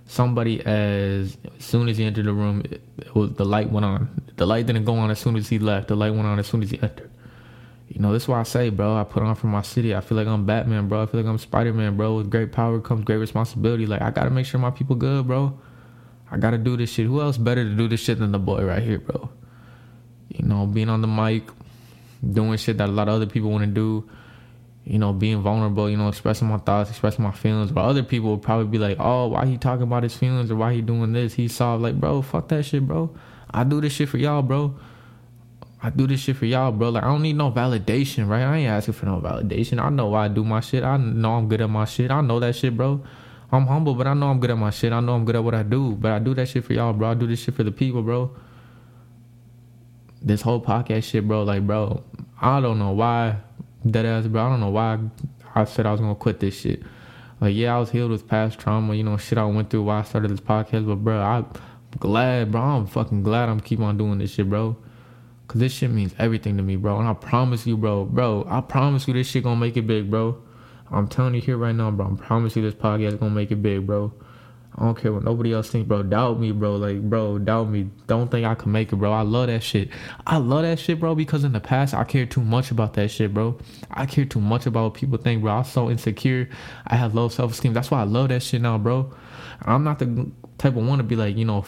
Somebody 0.07 0.65
as, 0.67 1.39
soon 1.59 1.89
as 1.89 1.97
he 1.97 2.05
entered 2.05 2.27
the 2.27 2.33
room, 2.33 2.63
it, 2.65 2.83
it 2.99 3.15
was 3.15 3.33
the 3.33 3.45
light 3.45 3.71
went 3.71 3.87
on. 3.87 4.23
The 4.37 4.47
light 4.47 4.67
didn't 4.67 4.85
go 4.85 4.95
on 4.95 5.11
as 5.11 5.19
soon 5.19 5.37
as 5.37 5.49
he 5.49 5.59
left. 5.59 5.89
The 5.89 5.97
light 5.97 6.11
went 6.11 6.27
on 6.27 6.39
as 6.39 6.47
soon 6.47 6.63
as 6.63 6.71
he 6.71 6.83
entered. 6.83 7.11
You 7.89 8.01
know, 8.01 8.13
that's 8.13 8.27
why 8.27 8.41
I 8.41 8.43
say, 8.45 8.71
bro, 8.71 8.97
I 8.97 9.05
put 9.05 9.23
on 9.23 9.35
for 9.35 9.49
my 9.49 9.63
city. 9.63 9.95
I 9.95 10.01
feel 10.01 10.17
like 10.17 10.27
I'm 10.27 10.47
Batman, 10.47 10.89
bro. 10.89 11.03
I 11.03 11.07
feel 11.07 11.21
like 11.21 11.29
I'm 11.29 11.39
Spider 11.39 11.73
Man, 11.73 11.97
bro. 11.97 12.17
With 12.17 12.31
great 12.31 12.53
power 12.53 12.81
comes 12.81 13.05
great 13.05 13.19
responsibility. 13.19 13.87
Like 13.87 14.03
I 14.03 14.11
gotta 14.11 14.31
make 14.31 14.47
sure 14.47 14.61
my 14.61 14.71
people 14.71 14.97
good, 14.97 15.27
bro. 15.27 15.59
I 16.31 16.39
gotta 16.39 16.59
do 16.59 16.77
this 16.77 16.91
shit. 16.91 17.07
Who 17.07 17.21
else 17.21 17.37
better 17.37 17.65
to 17.65 17.75
do 17.75 17.89
this 17.89 18.01
shit 18.01 18.19
than 18.19 18.33
the 18.33 18.39
boy 18.39 18.65
right 18.65 18.83
here, 18.83 18.99
bro? 18.99 19.31
You 20.29 20.47
know, 20.47 20.67
being 20.67 20.89
on 20.89 21.03
the 21.03 21.07
mic, 21.07 21.45
doing 22.29 22.57
shit 22.57 22.79
that 22.79 22.89
a 22.89 22.93
lot 22.93 23.09
of 23.09 23.15
other 23.15 23.27
people 23.27 23.51
want 23.51 23.65
to 23.65 23.71
do. 23.71 24.09
You 24.85 24.99
know, 24.99 25.13
being 25.13 25.41
vulnerable, 25.43 25.89
you 25.89 25.97
know, 25.97 26.09
expressing 26.09 26.49
my 26.49 26.59
thoughts, 26.59 26.91
expressing 26.91 27.23
my 27.23 27.31
feelings. 27.31 27.71
But 27.71 27.85
other 27.85 28.03
people 28.03 28.31
would 28.31 28.43
probably 28.43 28.67
be 28.67 28.79
like, 28.79 28.97
oh, 28.99 29.29
why 29.29 29.47
he 29.47 29.57
talking 29.57 29.85
about 29.85 30.03
his 30.03 30.17
feelings 30.17 30.51
or 30.51 30.57
why 30.57 30.75
he 30.75 30.81
doing 30.81 31.13
this? 31.13 31.35
He 31.35 31.47
saw 31.47 31.77
Like, 31.77 32.01
bro, 32.01 32.21
fuck 32.21 32.49
that 32.49 32.65
shit, 32.65 32.87
bro. 32.87 33.15
I 33.49 33.63
do 33.63 33.81
this 33.81 33.93
shit 33.93 34.09
for 34.09 34.19
y'all, 34.19 34.43
bro. 34.43 34.75
I 35.81 35.91
do 35.91 36.09
this 36.09 36.21
shit 36.21 36.37
for 36.37 36.47
y'all, 36.47 36.73
bro. 36.73 36.89
Like, 36.89 37.05
I 37.05 37.07
don't 37.07 37.23
need 37.23 37.37
no 37.37 37.53
validation, 37.53 38.29
right? 38.29 38.43
I 38.43 38.57
ain't 38.59 38.69
asking 38.69 38.95
for 38.95 39.07
no 39.07 39.21
validation. 39.21 39.81
I 39.81 39.89
know 39.89 40.09
why 40.09 40.25
I 40.25 40.29
do 40.29 40.43
my 40.43 40.61
shit. 40.61 40.83
I 40.83 40.97
know 40.97 41.35
I'm 41.35 41.49
good 41.49 41.61
at 41.61 41.71
my 41.71 41.85
shit. 41.85 42.11
I 42.11 42.21
know 42.21 42.41
that 42.41 42.57
shit, 42.57 42.77
bro. 42.77 43.05
I'm 43.53 43.67
humble, 43.67 43.95
but 43.95 44.09
I 44.09 44.15
know 44.15 44.31
I'm 44.31 44.41
good 44.41 44.51
at 44.51 44.59
my 44.59 44.71
shit. 44.71 44.93
I 44.93 44.99
know 44.99 45.15
I'm 45.15 45.25
good 45.25 45.37
at 45.37 45.45
what 45.45 45.55
I 45.55 45.63
do. 45.63 45.95
But 45.95 46.11
I 46.11 46.19
do 46.19 46.35
that 46.35 46.49
shit 46.49 46.65
for 46.65 46.73
y'all, 46.73 46.93
bro. 46.93 47.11
I 47.11 47.15
do 47.15 47.29
this 47.29 47.41
shit 47.41 47.55
for 47.55 47.63
the 47.63 47.73
people, 47.73 48.03
bro 48.03 48.33
this 50.25 50.43
whole 50.43 50.61
podcast 50.61 51.05
shit, 51.05 51.27
bro. 51.27 51.43
Like, 51.43 51.67
bro, 51.67 52.03
I 52.41 52.61
don't 52.61 52.79
know 52.79 52.93
why 52.93 53.37
that 53.85 54.05
ass, 54.05 54.27
bro. 54.27 54.47
I 54.47 54.49
don't 54.51 54.61
know 54.61 54.71
why 54.71 54.99
I 55.55 55.65
said 55.65 55.87
I 55.87 55.93
was 55.93 56.01
gonna 56.01 56.15
quit 56.15 56.41
this 56.41 56.59
shit. 56.59 56.83
Like, 57.41 57.55
yeah, 57.55 57.75
I 57.75 57.79
was 57.81 57.91
healed 57.91 58.13
with 58.13 58.29
past 58.29 58.59
trauma, 58.59 58.95
you 58.95 59.03
know, 59.03 59.17
shit 59.17 59.37
I 59.37 59.45
went 59.45 59.71
through 59.71 59.83
while 59.83 59.99
I 59.99 60.03
started 60.03 60.31
this 60.31 60.41
podcast. 60.41 60.87
But, 60.87 60.97
bro, 60.97 61.21
I'm 61.21 61.47
glad, 61.99 62.53
bro. 62.53 62.61
I'm 62.61 62.87
fucking 62.87 63.23
glad 63.23 63.49
I'm 63.49 63.61
keep 63.61 63.81
on 63.81 63.99
doing 63.99 64.19
this 64.19 64.33
shit, 64.33 64.49
bro. 64.49 64.77
Cause 65.49 65.61
this 65.61 65.73
shit 65.73 65.91
means 65.91 66.15
everything 66.19 66.57
to 66.57 66.63
me, 66.63 66.77
bro. 66.77 66.99
And 66.99 67.09
I 67.09 67.15
promise 67.15 67.67
you, 67.67 67.77
bro, 67.77 68.05
bro, 68.05 68.47
I 68.49 68.61
promise 68.61 69.07
you 69.07 69.15
this 69.15 69.27
shit 69.27 69.43
gonna 69.43 69.57
make 69.57 69.77
it 69.77 69.87
big, 69.87 70.11
bro. 70.11 70.41
I'm 70.91 71.09
telling 71.09 71.35
you 71.35 71.41
here 71.41 71.57
right 71.57 71.75
now, 71.75 71.91
bro. 71.91 72.17
I 72.17 72.25
promise 72.27 72.55
you 72.55 72.63
this 72.63 72.75
podcast 72.75 73.19
gonna 73.19 73.35
make 73.35 73.51
it 73.51 73.61
big, 73.61 73.87
bro. 73.87 74.13
I 74.75 74.85
don't 74.85 74.97
care 74.97 75.13
what 75.13 75.23
nobody 75.23 75.53
else 75.53 75.69
think, 75.69 75.87
bro. 75.87 76.03
Doubt 76.03 76.41
me, 76.41 76.51
bro. 76.51 76.77
Like, 76.77 77.03
bro, 77.03 77.39
doubt 77.39 77.69
me. 77.69 77.91
Don't 78.07 78.31
think 78.31 78.47
I 78.47 78.55
can 78.55 78.73
make 78.73 78.91
it, 78.93 78.97
bro. 78.97 79.13
I 79.13 79.21
love 79.21 79.49
that 79.49 79.63
shit. 79.63 79.91
I 80.27 80.39
love 80.39 80.63
that 80.63 80.79
shit, 80.79 80.99
bro, 80.99 81.15
because 81.15 81.45
in 81.45 81.53
the 81.53 81.61
past 81.61 81.93
I 81.93 82.05
cared 82.05 82.31
too 82.31 82.41
much 82.41 82.71
about 82.71 82.95
that 82.95 83.09
shit, 83.11 83.35
bro. 83.35 83.59
I 83.91 84.07
cared 84.07 84.31
too 84.31 84.41
much 84.41 84.65
about 84.65 84.85
what 84.85 84.95
people 84.95 85.19
think, 85.19 85.43
bro. 85.43 85.53
I 85.53 85.59
was 85.59 85.71
so 85.71 85.91
insecure. 85.91 86.49
I 86.87 86.97
have 86.97 87.15
low 87.15 87.29
self 87.29 87.53
esteem. 87.53 87.75
That's 87.75 87.91
why 87.91 88.01
I 88.01 88.05
love 88.05 88.31
that 88.31 88.43
shit 88.43 88.63
now, 88.63 88.79
bro. 88.79 89.13
I'm 89.61 89.85
not 89.85 89.99
the 89.99 90.31
type 90.57 90.75
of 90.75 90.87
one 90.87 90.99
to 90.99 91.05
be 91.05 91.17
like, 91.17 91.37
you 91.37 91.45
know, 91.45 91.67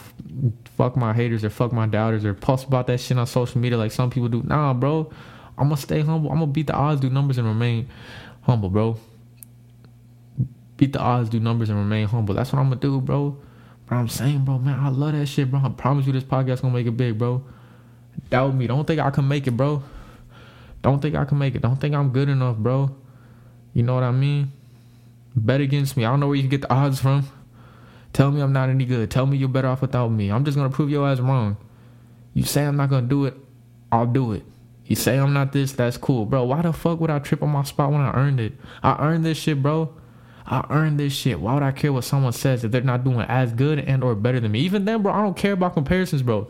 fuck 0.75 0.97
my 0.97 1.13
haters 1.13 1.45
or 1.45 1.51
fuck 1.51 1.71
my 1.71 1.85
doubters 1.85 2.25
or 2.25 2.33
post 2.33 2.65
about 2.65 2.87
that 2.87 2.99
shit 2.99 3.19
on 3.19 3.27
social 3.27 3.61
media 3.61 3.77
like 3.77 3.91
some 3.91 4.09
people 4.09 4.29
do. 4.29 4.41
Nah, 4.43 4.73
bro. 4.73 5.11
I'm 5.57 5.69
gonna 5.69 5.77
stay 5.77 6.01
humble. 6.01 6.31
I'm 6.31 6.39
gonna 6.39 6.51
beat 6.51 6.67
the 6.67 6.73
odds, 6.73 7.01
do 7.01 7.09
numbers, 7.09 7.37
and 7.37 7.47
remain 7.47 7.87
humble, 8.41 8.69
bro 8.69 8.97
beat 10.77 10.93
the 10.93 10.99
odds, 10.99 11.29
do 11.29 11.39
numbers, 11.39 11.69
and 11.69 11.77
remain 11.77 12.07
humble. 12.07 12.35
That's 12.35 12.51
what 12.51 12.59
I'm 12.59 12.69
gonna 12.69 12.81
do, 12.81 13.01
bro. 13.01 13.37
I'm 13.89 14.07
saying, 14.07 14.45
bro, 14.45 14.57
man, 14.57 14.79
I 14.79 14.89
love 14.89 15.13
that 15.13 15.27
shit, 15.27 15.51
bro. 15.51 15.61
I 15.63 15.69
promise 15.69 16.07
you 16.07 16.13
this 16.13 16.23
podcast 16.23 16.61
gonna 16.61 16.73
make 16.73 16.87
it 16.87 16.97
big, 16.97 17.17
bro. 17.17 17.43
Doubt 18.29 18.55
me. 18.55 18.67
Don't 18.67 18.85
think 18.85 18.99
I 18.99 19.11
can 19.11 19.27
make 19.27 19.45
it, 19.47 19.51
bro. 19.51 19.83
Don't 20.81 21.01
think 21.01 21.15
I 21.15 21.25
can 21.25 21.37
make 21.37 21.55
it. 21.55 21.61
Don't 21.61 21.79
think 21.79 21.93
I'm 21.93 22.09
good 22.09 22.29
enough, 22.29 22.57
bro. 22.57 22.95
You 23.73 23.83
know 23.83 23.93
what 23.95 24.03
I 24.03 24.11
mean? 24.11 24.51
Bet 25.35 25.61
against 25.61 25.97
me. 25.97 26.05
I 26.05 26.09
don't 26.09 26.19
know 26.19 26.27
where 26.27 26.35
you 26.35 26.43
can 26.43 26.49
get 26.49 26.61
the 26.61 26.73
odds 26.73 26.99
from. 26.99 27.27
Tell 28.13 28.31
me 28.31 28.41
I'm 28.41 28.53
not 28.53 28.69
any 28.69 28.85
good. 28.85 29.11
Tell 29.11 29.25
me 29.25 29.37
you're 29.37 29.49
better 29.49 29.67
off 29.67 29.81
without 29.81 30.07
me. 30.07 30.31
I'm 30.31 30.45
just 30.45 30.55
gonna 30.55 30.69
prove 30.69 30.89
your 30.89 31.07
ass 31.07 31.19
wrong. 31.19 31.57
You 32.33 32.43
say 32.43 32.65
I'm 32.65 32.77
not 32.77 32.89
gonna 32.89 33.07
do 33.07 33.25
it, 33.25 33.35
I'll 33.91 34.05
do 34.05 34.31
it. 34.33 34.43
You 34.85 34.95
say 34.95 35.17
I'm 35.17 35.33
not 35.33 35.51
this, 35.51 35.71
that's 35.73 35.97
cool, 35.97 36.25
bro. 36.25 36.43
Why 36.43 36.61
the 36.61 36.71
fuck 36.71 36.99
would 36.99 37.09
I 37.09 37.19
trip 37.19 37.41
on 37.41 37.49
my 37.49 37.63
spot 37.63 37.91
when 37.91 38.01
I 38.01 38.13
earned 38.13 38.39
it? 38.39 38.53
I 38.83 38.95
earned 39.05 39.25
this 39.25 39.37
shit, 39.37 39.61
bro. 39.61 39.93
I 40.47 40.65
earned 40.69 40.99
this 40.99 41.13
shit. 41.13 41.39
Why 41.39 41.53
would 41.55 41.63
I 41.63 41.71
care 41.71 41.91
what 41.91 42.03
someone 42.03 42.33
says 42.33 42.63
if 42.63 42.71
they're 42.71 42.81
not 42.81 43.03
doing 43.03 43.21
as 43.21 43.51
good 43.51 43.79
and 43.79 44.03
or 44.03 44.13
better 44.13 44.39
than 44.39 44.51
me? 44.51 44.59
Even 44.59 44.85
then, 44.85 45.01
bro, 45.01 45.11
I 45.11 45.21
don't 45.21 45.35
care 45.35 45.53
about 45.53 45.73
comparisons, 45.73 46.21
bro. 46.21 46.49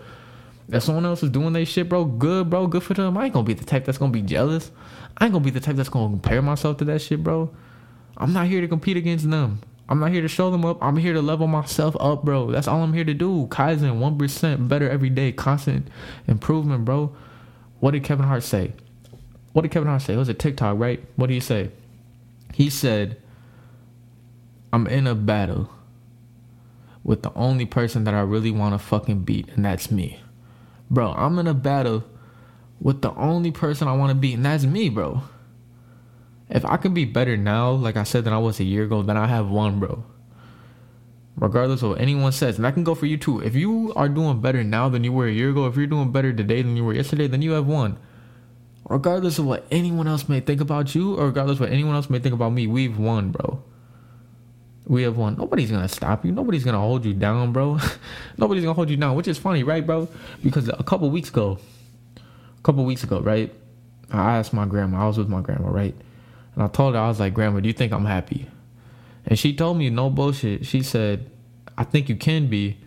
If 0.67 0.83
someone 0.83 1.05
else 1.05 1.23
is 1.23 1.29
doing 1.29 1.53
their 1.53 1.65
shit, 1.65 1.87
bro, 1.87 2.05
good, 2.05 2.49
bro, 2.49 2.67
good 2.67 2.83
for 2.83 2.93
them. 2.93 3.17
I 3.17 3.25
ain't 3.25 3.33
gonna 3.33 3.45
be 3.45 3.53
the 3.53 3.63
type 3.63 3.85
that's 3.85 3.97
gonna 3.97 4.11
be 4.11 4.21
jealous. 4.21 4.71
I 5.17 5.25
ain't 5.25 5.33
gonna 5.33 5.45
be 5.45 5.51
the 5.51 5.59
type 5.59 5.75
that's 5.75 5.89
gonna 5.89 6.09
compare 6.09 6.41
myself 6.41 6.77
to 6.77 6.85
that 6.85 7.01
shit, 7.01 7.23
bro. 7.23 7.53
I'm 8.17 8.33
not 8.33 8.47
here 8.47 8.61
to 8.61 8.67
compete 8.67 8.97
against 8.97 9.29
them. 9.29 9.61
I'm 9.87 9.99
not 9.99 10.11
here 10.11 10.21
to 10.23 10.27
show 10.27 10.49
them 10.49 10.65
up. 10.65 10.83
I'm 10.83 10.97
here 10.97 11.13
to 11.13 11.21
level 11.21 11.47
myself 11.47 11.95
up, 11.99 12.23
bro. 12.23 12.51
That's 12.51 12.67
all 12.67 12.81
I'm 12.81 12.93
here 12.93 13.03
to 13.03 13.13
do. 13.13 13.47
Kaizen, 13.47 13.99
1% 13.99 14.67
better 14.67 14.89
every 14.89 15.09
day. 15.09 15.31
Constant 15.31 15.87
improvement, 16.27 16.85
bro. 16.85 17.15
What 17.79 17.91
did 17.91 18.03
Kevin 18.03 18.25
Hart 18.25 18.43
say? 18.43 18.73
What 19.53 19.61
did 19.61 19.71
Kevin 19.71 19.87
Hart 19.87 20.01
say? 20.01 20.15
It 20.15 20.17
was 20.17 20.29
a 20.29 20.33
TikTok, 20.33 20.79
right? 20.79 21.03
What 21.15 21.27
did 21.27 21.35
he 21.35 21.39
say? 21.39 21.69
He 22.53 22.69
said, 22.69 23.21
I'm 24.75 24.87
in 24.87 25.07
a 25.07 25.15
battle 25.15 25.69
with 27.01 27.23
the 27.23 27.33
only 27.33 27.65
person 27.65 28.03
that 28.03 28.13
I 28.13 28.19
really 28.19 28.51
want 28.51 28.75
to 28.75 28.79
fucking 28.79 29.21
beat, 29.21 29.47
and 29.55 29.63
that's 29.63 29.89
me. 29.89 30.19
Bro, 30.91 31.13
I'm 31.13 31.39
in 31.39 31.47
a 31.47 31.53
battle 31.53 32.03
with 32.81 33.01
the 33.01 33.13
only 33.15 33.51
person 33.51 33.87
I 33.87 33.95
want 33.95 34.09
to 34.09 34.15
beat, 34.15 34.33
and 34.33 34.45
that's 34.45 34.65
me, 34.65 34.89
bro. 34.89 35.23
If 36.49 36.65
I 36.65 36.75
can 36.75 36.93
be 36.93 37.05
better 37.05 37.37
now, 37.37 37.71
like 37.71 37.95
I 37.95 38.03
said, 38.03 38.25
than 38.25 38.33
I 38.33 38.37
was 38.37 38.59
a 38.59 38.65
year 38.65 38.83
ago, 38.83 39.01
then 39.01 39.15
I 39.15 39.27
have 39.27 39.49
won, 39.49 39.79
bro. 39.79 40.03
regardless 41.37 41.81
of 41.81 41.91
what 41.91 42.01
anyone 42.01 42.31
says. 42.31 42.57
And 42.57 42.65
I 42.67 42.71
can 42.71 42.83
go 42.83 42.95
for 42.95 43.05
you 43.05 43.17
too. 43.17 43.39
If 43.41 43.55
you 43.55 43.93
are 43.95 44.09
doing 44.09 44.41
better 44.41 44.63
now 44.63 44.89
than 44.89 45.03
you 45.03 45.11
were 45.11 45.27
a 45.27 45.31
year 45.31 45.49
ago, 45.51 45.67
if 45.67 45.75
you're 45.75 45.87
doing 45.87 46.11
better 46.11 46.33
today 46.33 46.61
than 46.61 46.77
you 46.77 46.85
were 46.85 46.93
yesterday, 46.93 47.27
then 47.27 47.41
you 47.41 47.51
have 47.51 47.67
won. 47.67 47.97
Regardless 48.89 49.39
of 49.39 49.45
what 49.45 49.65
anyone 49.71 50.07
else 50.07 50.29
may 50.29 50.39
think 50.39 50.61
about 50.61 50.93
you, 50.95 51.15
or 51.15 51.27
regardless 51.27 51.55
of 51.55 51.61
what 51.61 51.71
anyone 51.71 51.95
else 51.95 52.09
may 52.09 52.19
think 52.19 52.35
about 52.35 52.51
me, 52.53 52.67
we've 52.67 52.97
won, 52.99 53.31
bro. 53.31 53.63
We 54.87 55.03
have 55.03 55.17
won. 55.17 55.35
Nobody's 55.37 55.71
gonna 55.71 55.87
stop 55.87 56.25
you. 56.25 56.31
Nobody's 56.31 56.63
gonna 56.63 56.79
hold 56.79 57.05
you 57.05 57.13
down, 57.13 57.51
bro. 57.51 57.79
Nobody's 58.37 58.63
gonna 58.63 58.75
hold 58.75 58.89
you 58.89 58.97
down, 58.97 59.15
which 59.15 59.27
is 59.27 59.37
funny, 59.37 59.63
right, 59.63 59.85
bro? 59.85 60.07
Because 60.43 60.67
a 60.67 60.83
couple 60.83 61.09
weeks 61.09 61.29
ago, 61.29 61.57
a 62.17 62.61
couple 62.61 62.85
weeks 62.85 63.03
ago, 63.03 63.19
right? 63.19 63.53
I 64.11 64.37
asked 64.37 64.53
my 64.53 64.65
grandma. 64.65 65.03
I 65.03 65.07
was 65.07 65.17
with 65.17 65.29
my 65.29 65.41
grandma, 65.41 65.69
right? 65.69 65.95
And 66.53 66.63
I 66.63 66.67
told 66.67 66.95
her, 66.95 67.01
I 67.01 67.07
was 67.07 67.19
like, 67.19 67.33
Grandma, 67.33 67.59
do 67.59 67.67
you 67.67 67.73
think 67.73 67.91
I'm 67.91 68.05
happy? 68.05 68.47
And 69.25 69.37
she 69.37 69.53
told 69.53 69.77
me, 69.77 69.89
no 69.89 70.09
bullshit. 70.09 70.65
She 70.65 70.81
said, 70.83 71.29
I 71.77 71.83
think 71.83 72.09
you 72.09 72.15
can 72.15 72.47
be. 72.47 72.77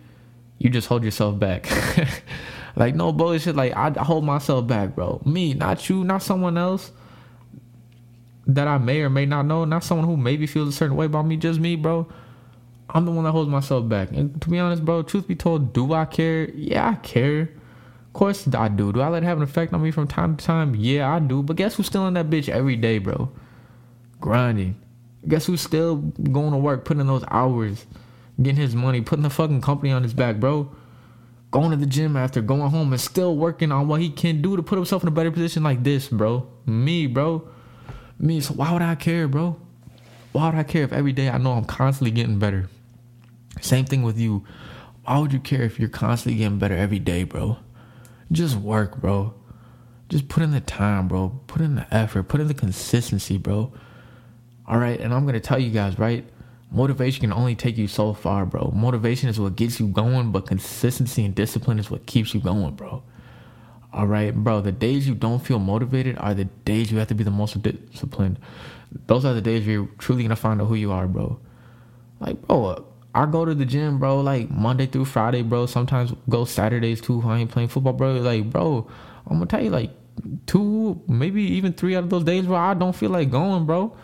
You 0.59 0.71
just 0.71 0.89
hold 0.89 1.05
yourself 1.05 1.39
back. 1.39 1.69
like, 2.77 2.95
no 2.95 3.13
bullshit. 3.13 3.57
Like, 3.57 3.77
I 3.77 3.91
hold 4.03 4.25
myself 4.25 4.67
back, 4.67 4.95
bro. 4.95 5.21
Me, 5.25 5.55
not 5.55 5.89
you, 5.89 6.03
not 6.05 6.23
someone 6.23 6.57
else 6.57 6.93
that 8.49 8.67
I 8.67 8.79
may 8.79 9.03
or 9.03 9.11
may 9.11 9.27
not 9.27 9.45
know, 9.45 9.65
not 9.67 9.85
someone 9.85 10.07
who 10.07 10.17
maybe 10.17 10.47
feels 10.47 10.71
a 10.71 10.73
certain 10.73 10.97
way 10.97 11.07
about 11.07 11.27
me, 11.27 11.37
just 11.37 11.61
me, 11.61 11.77
bro. 11.77 12.09
I'm 12.91 13.05
the 13.05 13.13
one 13.13 13.25
that 13.25 13.33
holds 13.33 13.51
myself 13.51 13.87
back. 13.87 14.11
And 14.11 14.41
to 14.41 14.49
be 14.49 14.59
honest, 14.59 14.83
bro, 14.85 15.03
truth 15.03 15.29
be 15.29 15.37
told, 15.37 15.75
do 15.75 15.93
I 15.93 16.07
care? 16.07 16.51
Yeah, 16.53 16.89
I 16.89 16.95
care. 16.95 17.43
Of 17.43 18.13
course 18.15 18.49
I 18.55 18.69
do. 18.69 18.91
Do 18.91 19.03
I 19.03 19.09
let 19.09 19.23
it 19.23 19.27
have 19.27 19.37
an 19.37 19.43
effect 19.43 19.75
on 19.75 19.83
me 19.83 19.91
from 19.91 20.09
time 20.09 20.37
to 20.37 20.45
time? 20.45 20.75
Yeah, 20.75 21.15
I 21.15 21.19
do. 21.19 21.43
But 21.43 21.57
guess 21.57 21.75
who's 21.75 21.87
still 21.87 22.09
in 22.09 22.15
that 22.15 22.31
bitch 22.31 22.49
every 22.49 22.77
day, 22.77 22.99
bro? 22.99 23.31
Grinding. 24.19 24.81
Guess 25.29 25.45
who's 25.47 25.61
still 25.61 25.97
going 25.97 26.53
to 26.53 26.57
work, 26.57 26.87
putting 26.87 27.03
in 27.03 27.07
those 27.07 27.25
hours, 27.29 27.85
getting 28.41 28.61
his 28.61 28.75
money, 28.75 29.03
putting 29.03 29.25
the 29.25 29.31
fucking 29.31 29.61
company 29.61 29.93
on 29.93 30.03
his 30.03 30.15
back, 30.15 30.37
bro? 30.41 30.75
Going 31.51 31.71
to 31.71 31.77
the 31.77 31.87
gym 31.87 32.17
after 32.17 32.41
going 32.41 32.71
home 32.71 32.93
and 32.93 33.01
still 33.01 33.37
working 33.37 33.71
on 33.71 33.89
what 33.89 34.01
he 34.01 34.09
can 34.09 34.41
do 34.41 34.57
to 34.57 34.63
put 34.63 34.77
himself 34.77 35.03
in 35.03 35.09
a 35.09 35.13
better 35.13 35.31
position 35.31 35.63
like 35.63 35.85
this, 35.85 36.09
bro. 36.09 36.49
Me, 36.65 37.07
bro. 37.07 37.47
Me. 38.19 38.41
So 38.41 38.55
why 38.55 38.73
would 38.73 38.83
I 38.83 38.95
care, 38.95 39.29
bro? 39.29 39.57
Why 40.33 40.47
would 40.47 40.59
I 40.59 40.63
care 40.63 40.85
if 40.85 40.93
every 40.93 41.13
day 41.13 41.29
I 41.31 41.39
know 41.39 41.53
I'm 41.53 41.65
constantly 41.65 42.11
getting 42.11 42.39
better? 42.39 42.69
Same 43.61 43.85
thing 43.85 44.03
with 44.03 44.19
you. 44.19 44.45
Why 45.05 45.19
would 45.19 45.33
you 45.33 45.41
care 45.41 45.63
if 45.63 45.79
you're 45.79 45.89
constantly 45.89 46.39
getting 46.39 46.59
better 46.59 46.77
every 46.77 46.99
day, 46.99 47.25
bro? 47.25 47.59
Just 48.31 48.57
work, 48.57 49.01
bro. 49.01 49.35
Just 50.09 50.29
put 50.29 50.43
in 50.43 50.53
the 50.53 50.61
time, 50.61 51.09
bro. 51.09 51.41
Put 51.47 51.63
in 51.63 51.77
the 51.77 51.95
effort. 51.95 52.25
Put 52.25 52.41
in 52.41 52.49
the 52.49 52.55
consistency, 52.55 53.39
bro. 53.39 53.73
All 54.67 54.79
right, 54.79 55.01
and 55.01 55.15
I'm 55.15 55.25
gonna 55.25 55.41
tell 55.41 55.59
you 55.59 55.71
guys, 55.71 55.99
right? 55.99 56.29
Motivation 56.71 57.23
can 57.23 57.33
only 57.33 57.55
take 57.55 57.79
you 57.79 57.89
so 57.89 58.13
far, 58.13 58.45
bro. 58.45 58.71
Motivation 58.75 59.31
is 59.31 59.41
what 59.41 59.57
gets 59.57 59.81
you 59.81 59.89
going, 59.89 60.31
but 60.31 60.47
consistency 60.47 61.25
and 61.25 61.35
discipline 61.35 61.79
is 61.79 61.91
what 61.91 62.05
keeps 62.05 62.35
you 62.35 62.41
going, 62.41 62.75
bro. 62.75 63.03
All 63.93 64.07
right, 64.07 64.35
bro. 64.35 64.61
The 64.61 64.73
days 64.73 65.09
you 65.09 65.15
don't 65.15 65.39
feel 65.39 65.59
motivated 65.59 66.17
are 66.19 66.35
the 66.35 66.45
days 66.45 66.93
you 66.93 66.99
have 66.99 67.09
to 67.09 67.15
be 67.15 67.25
the 67.25 67.31
most 67.31 67.61
disciplined. 67.63 68.39
Those 69.07 69.25
are 69.25 69.35
the 69.35 69.41
days 69.41 69.67
you're 69.67 69.89
truly 69.99 70.23
gonna 70.23 70.37
find 70.37 70.61
out 70.61 70.67
who 70.67 70.75
you 70.75 70.93
are, 70.93 71.07
bro. 71.07 71.39
Like, 72.21 72.41
bro, 72.43 72.85
I 73.15 73.27
go 73.27 73.45
to 73.45 73.55
the 73.55 73.65
gym, 73.65 73.99
bro, 73.99 74.21
like 74.21 74.51
Monday 74.51 74.87
through 74.87 75.07
Friday, 75.07 75.43
bro. 75.43 75.67
Sometimes 75.67 76.13
go 76.29 76.45
Saturdays 76.45 77.01
too. 77.01 77.23
I 77.25 77.39
ain't 77.39 77.51
playing 77.51 77.69
football, 77.69 77.93
bro. 77.93 78.15
Like, 78.15 78.51
bro, 78.51 78.87
I'm 79.27 79.37
gonna 79.37 79.47
tell 79.47 79.63
you, 79.63 79.71
like, 79.71 79.91
two, 80.47 81.01
maybe 81.09 81.43
even 81.43 81.73
three 81.73 81.97
out 81.97 82.05
of 82.05 82.11
those 82.11 82.25
days, 82.25 82.47
where 82.47 82.61
I 82.61 82.75
don't 82.75 82.95
feel 82.95 83.11
like 83.11 83.31
going, 83.31 83.67
bro 83.67 83.97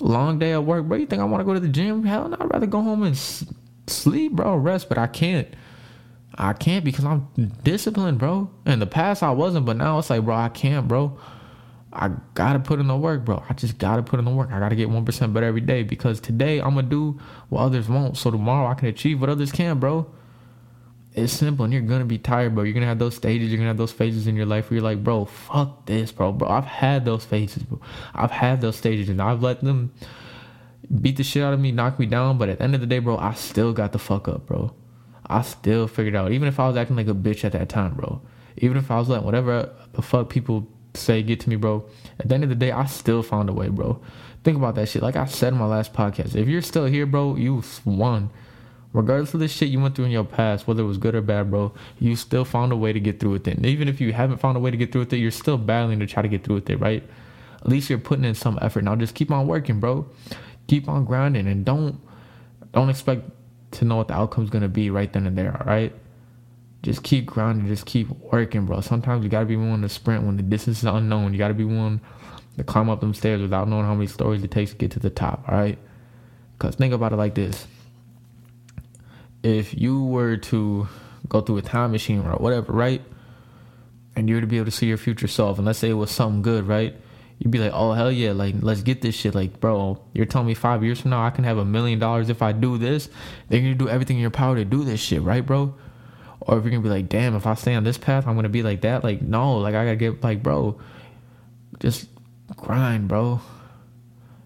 long 0.00 0.38
day 0.38 0.52
at 0.52 0.64
work, 0.64 0.84
bro. 0.84 0.98
You 0.98 1.06
think 1.06 1.22
I 1.22 1.24
want 1.24 1.40
to 1.40 1.44
go 1.44 1.54
to 1.54 1.60
the 1.60 1.68
gym? 1.68 2.04
Hell 2.04 2.28
no, 2.28 2.36
I'd 2.38 2.52
rather 2.52 2.66
go 2.66 2.82
home 2.82 3.02
and 3.02 3.16
sleep, 3.86 4.32
bro, 4.32 4.56
rest. 4.56 4.88
But 4.88 4.98
I 4.98 5.06
can't. 5.06 5.48
I 6.38 6.52
can't 6.52 6.84
because 6.84 7.04
I'm 7.04 7.28
disciplined, 7.62 8.18
bro. 8.18 8.50
In 8.66 8.78
the 8.78 8.86
past, 8.86 9.22
I 9.22 9.30
wasn't, 9.30 9.64
but 9.66 9.76
now 9.76 9.98
it's 9.98 10.10
like, 10.10 10.24
bro, 10.24 10.34
I 10.34 10.48
can't, 10.50 10.86
bro. 10.86 11.18
I 11.92 12.10
gotta 12.34 12.58
put 12.58 12.78
in 12.78 12.88
the 12.88 12.96
work, 12.96 13.24
bro. 13.24 13.42
I 13.48 13.54
just 13.54 13.78
gotta 13.78 14.02
put 14.02 14.18
in 14.18 14.26
the 14.26 14.30
work. 14.30 14.50
I 14.52 14.58
gotta 14.58 14.76
get 14.76 14.90
one 14.90 15.06
percent 15.06 15.32
better 15.32 15.46
every 15.46 15.62
day 15.62 15.82
because 15.82 16.20
today 16.20 16.58
I'm 16.58 16.74
gonna 16.74 16.82
do 16.82 17.18
what 17.48 17.62
others 17.62 17.88
won't, 17.88 18.18
so 18.18 18.30
tomorrow 18.30 18.68
I 18.68 18.74
can 18.74 18.88
achieve 18.88 19.20
what 19.20 19.30
others 19.30 19.50
can, 19.50 19.78
bro. 19.78 20.06
It's 21.14 21.32
simple, 21.32 21.64
and 21.64 21.72
you're 21.72 21.82
gonna 21.82 22.04
be 22.04 22.18
tired, 22.18 22.54
bro. 22.54 22.64
You're 22.64 22.74
gonna 22.74 22.84
have 22.84 22.98
those 22.98 23.16
stages, 23.16 23.48
you're 23.48 23.56
gonna 23.56 23.70
have 23.70 23.78
those 23.78 23.92
phases 23.92 24.26
in 24.26 24.36
your 24.36 24.44
life 24.44 24.68
where 24.68 24.76
you're 24.76 24.84
like, 24.84 25.02
bro, 25.02 25.24
fuck 25.24 25.86
this, 25.86 26.12
bro. 26.12 26.32
Bro, 26.32 26.48
I've 26.48 26.66
had 26.66 27.06
those 27.06 27.24
phases, 27.24 27.62
bro. 27.62 27.80
I've 28.14 28.30
had 28.30 28.60
those 28.60 28.76
stages, 28.76 29.08
and 29.08 29.22
I've 29.22 29.42
let 29.42 29.62
them 29.62 29.94
beat 31.00 31.16
the 31.16 31.24
shit 31.24 31.42
out 31.42 31.54
of 31.54 31.60
me, 31.60 31.72
knock 31.72 31.98
me 31.98 32.04
down. 32.04 32.36
But 32.36 32.50
at 32.50 32.58
the 32.58 32.64
end 32.64 32.74
of 32.74 32.82
the 32.82 32.86
day, 32.86 32.98
bro, 32.98 33.16
I 33.16 33.32
still 33.32 33.72
got 33.72 33.92
the 33.92 33.98
fuck 33.98 34.28
up, 34.28 34.46
bro. 34.46 34.74
I 35.28 35.42
still 35.42 35.88
figured 35.88 36.14
out, 36.14 36.32
even 36.32 36.48
if 36.48 36.60
I 36.60 36.68
was 36.68 36.76
acting 36.76 36.96
like 36.96 37.08
a 37.08 37.14
bitch 37.14 37.44
at 37.44 37.52
that 37.52 37.68
time, 37.68 37.94
bro. 37.94 38.20
Even 38.58 38.76
if 38.76 38.90
I 38.90 38.98
was 38.98 39.08
letting 39.08 39.26
whatever 39.26 39.70
the 39.92 40.02
fuck 40.02 40.30
people 40.30 40.66
say 40.94 41.22
get 41.22 41.40
to 41.40 41.50
me, 41.50 41.56
bro. 41.56 41.84
At 42.18 42.28
the 42.28 42.34
end 42.34 42.44
of 42.44 42.48
the 42.48 42.54
day, 42.54 42.72
I 42.72 42.86
still 42.86 43.22
found 43.22 43.50
a 43.50 43.52
way, 43.52 43.68
bro. 43.68 44.00
Think 44.44 44.56
about 44.56 44.76
that 44.76 44.88
shit. 44.88 45.02
Like 45.02 45.16
I 45.16 45.26
said 45.26 45.52
in 45.52 45.58
my 45.58 45.66
last 45.66 45.92
podcast, 45.92 46.34
if 46.36 46.48
you're 46.48 46.62
still 46.62 46.86
here, 46.86 47.06
bro, 47.06 47.36
you 47.36 47.62
won 47.84 48.30
regardless 48.96 49.34
of 49.34 49.40
the 49.40 49.48
shit 49.48 49.68
you 49.68 49.78
went 49.78 49.94
through 49.94 50.06
in 50.06 50.10
your 50.10 50.24
past, 50.24 50.66
whether 50.66 50.82
it 50.82 50.86
was 50.86 50.96
good 50.96 51.14
or 51.14 51.20
bad, 51.20 51.50
bro, 51.50 51.70
you 51.98 52.16
still 52.16 52.46
found 52.46 52.72
a 52.72 52.76
way 52.76 52.94
to 52.94 52.98
get 52.98 53.20
through 53.20 53.32
with 53.32 53.46
it. 53.46 53.58
And 53.58 53.66
even 53.66 53.88
if 53.88 54.00
you 54.00 54.12
haven't 54.14 54.38
found 54.38 54.56
a 54.56 54.60
way 54.60 54.70
to 54.70 54.76
get 54.76 54.90
through 54.90 55.02
with 55.02 55.12
it, 55.12 55.18
you're 55.18 55.30
still 55.30 55.58
battling 55.58 56.00
to 56.00 56.06
try 56.06 56.22
to 56.22 56.28
get 56.28 56.42
through 56.42 56.56
with 56.56 56.70
it, 56.70 56.80
right? 56.80 57.02
At 57.60 57.68
least 57.68 57.90
you're 57.90 57.98
putting 57.98 58.24
in 58.24 58.34
some 58.34 58.58
effort. 58.62 58.84
Now 58.84 58.96
just 58.96 59.14
keep 59.14 59.30
on 59.30 59.46
working, 59.46 59.80
bro. 59.80 60.08
Keep 60.66 60.88
on 60.88 61.04
grinding 61.04 61.46
and 61.46 61.64
don't 61.64 62.00
don't 62.72 62.88
expect 62.88 63.30
to 63.76 63.84
know 63.84 63.96
what 63.96 64.08
the 64.08 64.14
outcome's 64.14 64.50
gonna 64.50 64.68
be 64.68 64.90
right 64.90 65.12
then 65.12 65.26
and 65.26 65.36
there, 65.36 65.56
all 65.60 65.66
right? 65.66 65.92
Just 66.82 67.02
keep 67.02 67.26
grinding, 67.26 67.66
just 67.66 67.86
keep 67.86 68.08
working, 68.32 68.66
bro. 68.66 68.80
Sometimes 68.80 69.24
you 69.24 69.30
gotta 69.30 69.46
be 69.46 69.56
willing 69.56 69.82
to 69.82 69.88
sprint 69.88 70.24
when 70.24 70.36
the 70.36 70.42
distance 70.42 70.78
is 70.78 70.84
unknown. 70.84 71.32
You 71.32 71.38
gotta 71.38 71.54
be 71.54 71.64
willing 71.64 72.00
to 72.56 72.64
climb 72.64 72.88
up 72.88 73.00
them 73.00 73.14
stairs 73.14 73.40
without 73.40 73.68
knowing 73.68 73.84
how 73.84 73.94
many 73.94 74.06
stories 74.06 74.42
it 74.42 74.50
takes 74.50 74.70
to 74.72 74.76
get 74.76 74.90
to 74.92 75.00
the 75.00 75.10
top, 75.10 75.44
all 75.48 75.56
right? 75.56 75.78
Because 76.58 76.74
think 76.74 76.94
about 76.94 77.12
it 77.12 77.16
like 77.16 77.34
this 77.34 77.66
if 79.42 79.78
you 79.78 80.02
were 80.02 80.36
to 80.36 80.88
go 81.28 81.40
through 81.40 81.58
a 81.58 81.62
time 81.62 81.92
machine 81.92 82.20
or 82.20 82.32
whatever, 82.36 82.72
right? 82.72 83.02
And 84.16 84.28
you 84.28 84.34
were 84.34 84.40
to 84.40 84.46
be 84.46 84.56
able 84.56 84.64
to 84.66 84.70
see 84.70 84.86
your 84.86 84.96
future 84.96 85.28
self, 85.28 85.58
and 85.58 85.66
let's 85.66 85.78
say 85.78 85.90
it 85.90 85.94
was 85.94 86.10
something 86.10 86.42
good, 86.42 86.66
right? 86.66 86.96
You'd 87.38 87.50
be 87.50 87.58
like, 87.58 87.72
oh 87.74 87.92
hell 87.92 88.10
yeah, 88.10 88.32
like 88.32 88.54
let's 88.60 88.82
get 88.82 89.02
this 89.02 89.14
shit. 89.14 89.34
Like, 89.34 89.60
bro, 89.60 90.00
you're 90.14 90.26
telling 90.26 90.46
me 90.46 90.54
five 90.54 90.82
years 90.82 91.00
from 91.00 91.10
now 91.10 91.24
I 91.24 91.30
can 91.30 91.44
have 91.44 91.58
a 91.58 91.64
million 91.64 91.98
dollars 91.98 92.30
if 92.30 92.40
I 92.40 92.52
do 92.52 92.78
this. 92.78 93.10
Then 93.48 93.62
gonna 93.62 93.74
do 93.74 93.88
everything 93.88 94.16
in 94.16 94.22
your 94.22 94.30
power 94.30 94.56
to 94.56 94.64
do 94.64 94.84
this 94.84 95.00
shit, 95.00 95.22
right, 95.22 95.44
bro? 95.44 95.74
Or 96.40 96.56
if 96.58 96.64
you're 96.64 96.70
gonna 96.70 96.82
be 96.82 96.88
like, 96.88 97.08
damn, 97.08 97.34
if 97.36 97.46
I 97.46 97.54
stay 97.54 97.74
on 97.74 97.84
this 97.84 97.98
path, 97.98 98.26
I'm 98.26 98.36
gonna 98.36 98.48
be 98.48 98.62
like 98.62 98.80
that. 98.82 99.04
Like, 99.04 99.20
no, 99.20 99.58
like 99.58 99.74
I 99.74 99.84
gotta 99.84 99.96
get 99.96 100.22
like, 100.22 100.42
bro, 100.42 100.80
just 101.78 102.08
grind, 102.56 103.08
bro. 103.08 103.40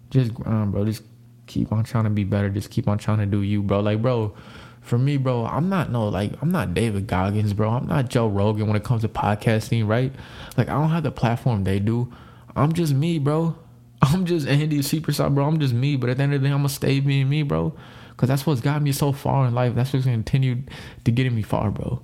Just 0.09 0.33
grind, 0.33 0.73
bro. 0.73 0.83
Just 0.83 1.03
keep 1.47 1.71
on 1.71 1.85
trying 1.85 2.03
to 2.05 2.09
be 2.09 2.25
better. 2.25 2.49
Just 2.49 2.71
keep 2.71 2.89
on 2.89 2.97
trying 2.97 3.19
to 3.19 3.25
do 3.25 3.41
you, 3.41 3.63
bro. 3.63 3.79
Like, 3.79 4.01
bro, 4.01 4.35
for 4.81 4.97
me, 4.97 5.17
bro, 5.17 5.45
I'm 5.45 5.69
not 5.69 5.91
no 5.91 6.09
like 6.09 6.33
I'm 6.41 6.51
not 6.51 6.73
David 6.73 7.07
Goggins, 7.07 7.53
bro. 7.53 7.69
I'm 7.69 7.87
not 7.87 8.09
Joe 8.09 8.27
Rogan 8.27 8.67
when 8.67 8.75
it 8.75 8.83
comes 8.83 9.03
to 9.03 9.07
podcasting, 9.07 9.87
right? 9.87 10.11
Like 10.57 10.67
I 10.67 10.73
don't 10.73 10.89
have 10.89 11.03
the 11.03 11.11
platform 11.11 11.63
they 11.63 11.79
do. 11.79 12.11
I'm 12.55 12.73
just 12.73 12.93
me, 12.93 13.19
bro. 13.19 13.55
I'm 14.01 14.25
just 14.25 14.47
Andy 14.47 14.79
Superstar, 14.79 15.33
bro. 15.33 15.45
I'm 15.45 15.59
just 15.59 15.73
me. 15.73 15.95
But 15.95 16.09
at 16.09 16.17
the 16.17 16.23
end 16.23 16.33
of 16.33 16.41
the 16.41 16.47
day, 16.47 16.53
I'm 16.53 16.59
gonna 16.59 16.69
stay 16.69 16.99
being 16.99 17.29
me, 17.29 17.43
bro. 17.43 17.75
Cause 18.17 18.29
that's 18.29 18.45
what's 18.45 18.61
got 18.61 18.81
me 18.81 18.91
so 18.91 19.11
far 19.11 19.47
in 19.47 19.55
life. 19.55 19.73
That's 19.73 19.93
what's 19.93 20.05
gonna 20.05 20.17
continue 20.17 20.63
to 21.05 21.11
getting 21.11 21.33
me 21.33 21.41
far, 21.41 21.71
bro. 21.71 22.03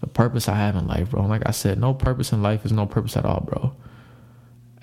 The 0.00 0.06
purpose 0.06 0.48
I 0.48 0.54
have 0.54 0.76
in 0.76 0.86
life, 0.86 1.10
bro. 1.10 1.26
Like 1.26 1.42
I 1.46 1.50
said, 1.50 1.78
no 1.78 1.92
purpose 1.92 2.32
in 2.32 2.42
life 2.42 2.64
is 2.64 2.72
no 2.72 2.86
purpose 2.86 3.16
at 3.16 3.24
all, 3.24 3.40
bro. 3.40 3.74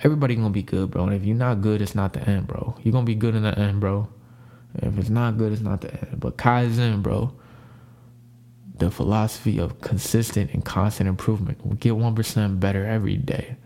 Everybody 0.04 0.36
gonna 0.36 0.52
be 0.52 0.62
good, 0.62 0.92
bro. 0.92 1.06
And 1.06 1.14
if 1.14 1.24
you're 1.26 1.36
not 1.36 1.62
good, 1.62 1.82
it's 1.82 1.96
not 1.96 2.14
the 2.14 2.22
end, 2.22 2.48
bro. 2.48 2.76
You're 2.84 2.92
gonna 2.92 3.06
be 3.06 3.16
good 3.16 3.36
in 3.36 3.44
the 3.44 3.58
end, 3.58 3.80
bro. 3.80 4.08
If 4.76 4.98
it's 4.98 5.10
not 5.10 5.38
good, 5.38 5.52
it's 5.52 5.62
not 5.62 5.82
the 5.82 5.92
end. 5.92 6.20
But 6.20 6.38
Kaizen, 6.38 7.02
bro, 7.02 7.34
the 8.78 8.92
philosophy 8.92 9.60
of 9.60 9.82
consistent 9.82 10.52
and 10.54 10.64
constant 10.64 11.10
improvement. 11.10 11.80
Get 11.80 11.94
1% 11.94 12.60
better 12.60 12.86
every 12.86 13.18
day. 13.18 13.58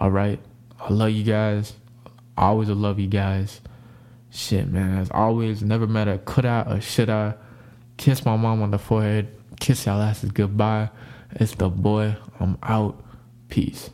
All 0.00 0.10
right. 0.10 0.40
I 0.78 0.92
love 0.92 1.10
you 1.10 1.24
guys. 1.24 1.74
I 2.36 2.46
always 2.46 2.68
love 2.68 2.98
you 2.98 3.08
guys. 3.08 3.60
Shit, 4.30 4.68
man. 4.68 4.98
As 4.98 5.10
always, 5.10 5.62
never 5.62 5.86
matter 5.86 6.18
could 6.24 6.46
I 6.46 6.62
or 6.62 6.80
should 6.80 7.10
I. 7.10 7.34
Kiss 7.96 8.24
my 8.24 8.36
mom 8.36 8.62
on 8.62 8.70
the 8.70 8.78
forehead. 8.78 9.34
Kiss 9.58 9.86
y'all 9.86 10.00
asses 10.00 10.30
goodbye. 10.30 10.90
It's 11.32 11.54
the 11.54 11.68
boy. 11.68 12.16
I'm 12.38 12.58
out. 12.62 13.02
Peace. 13.48 13.90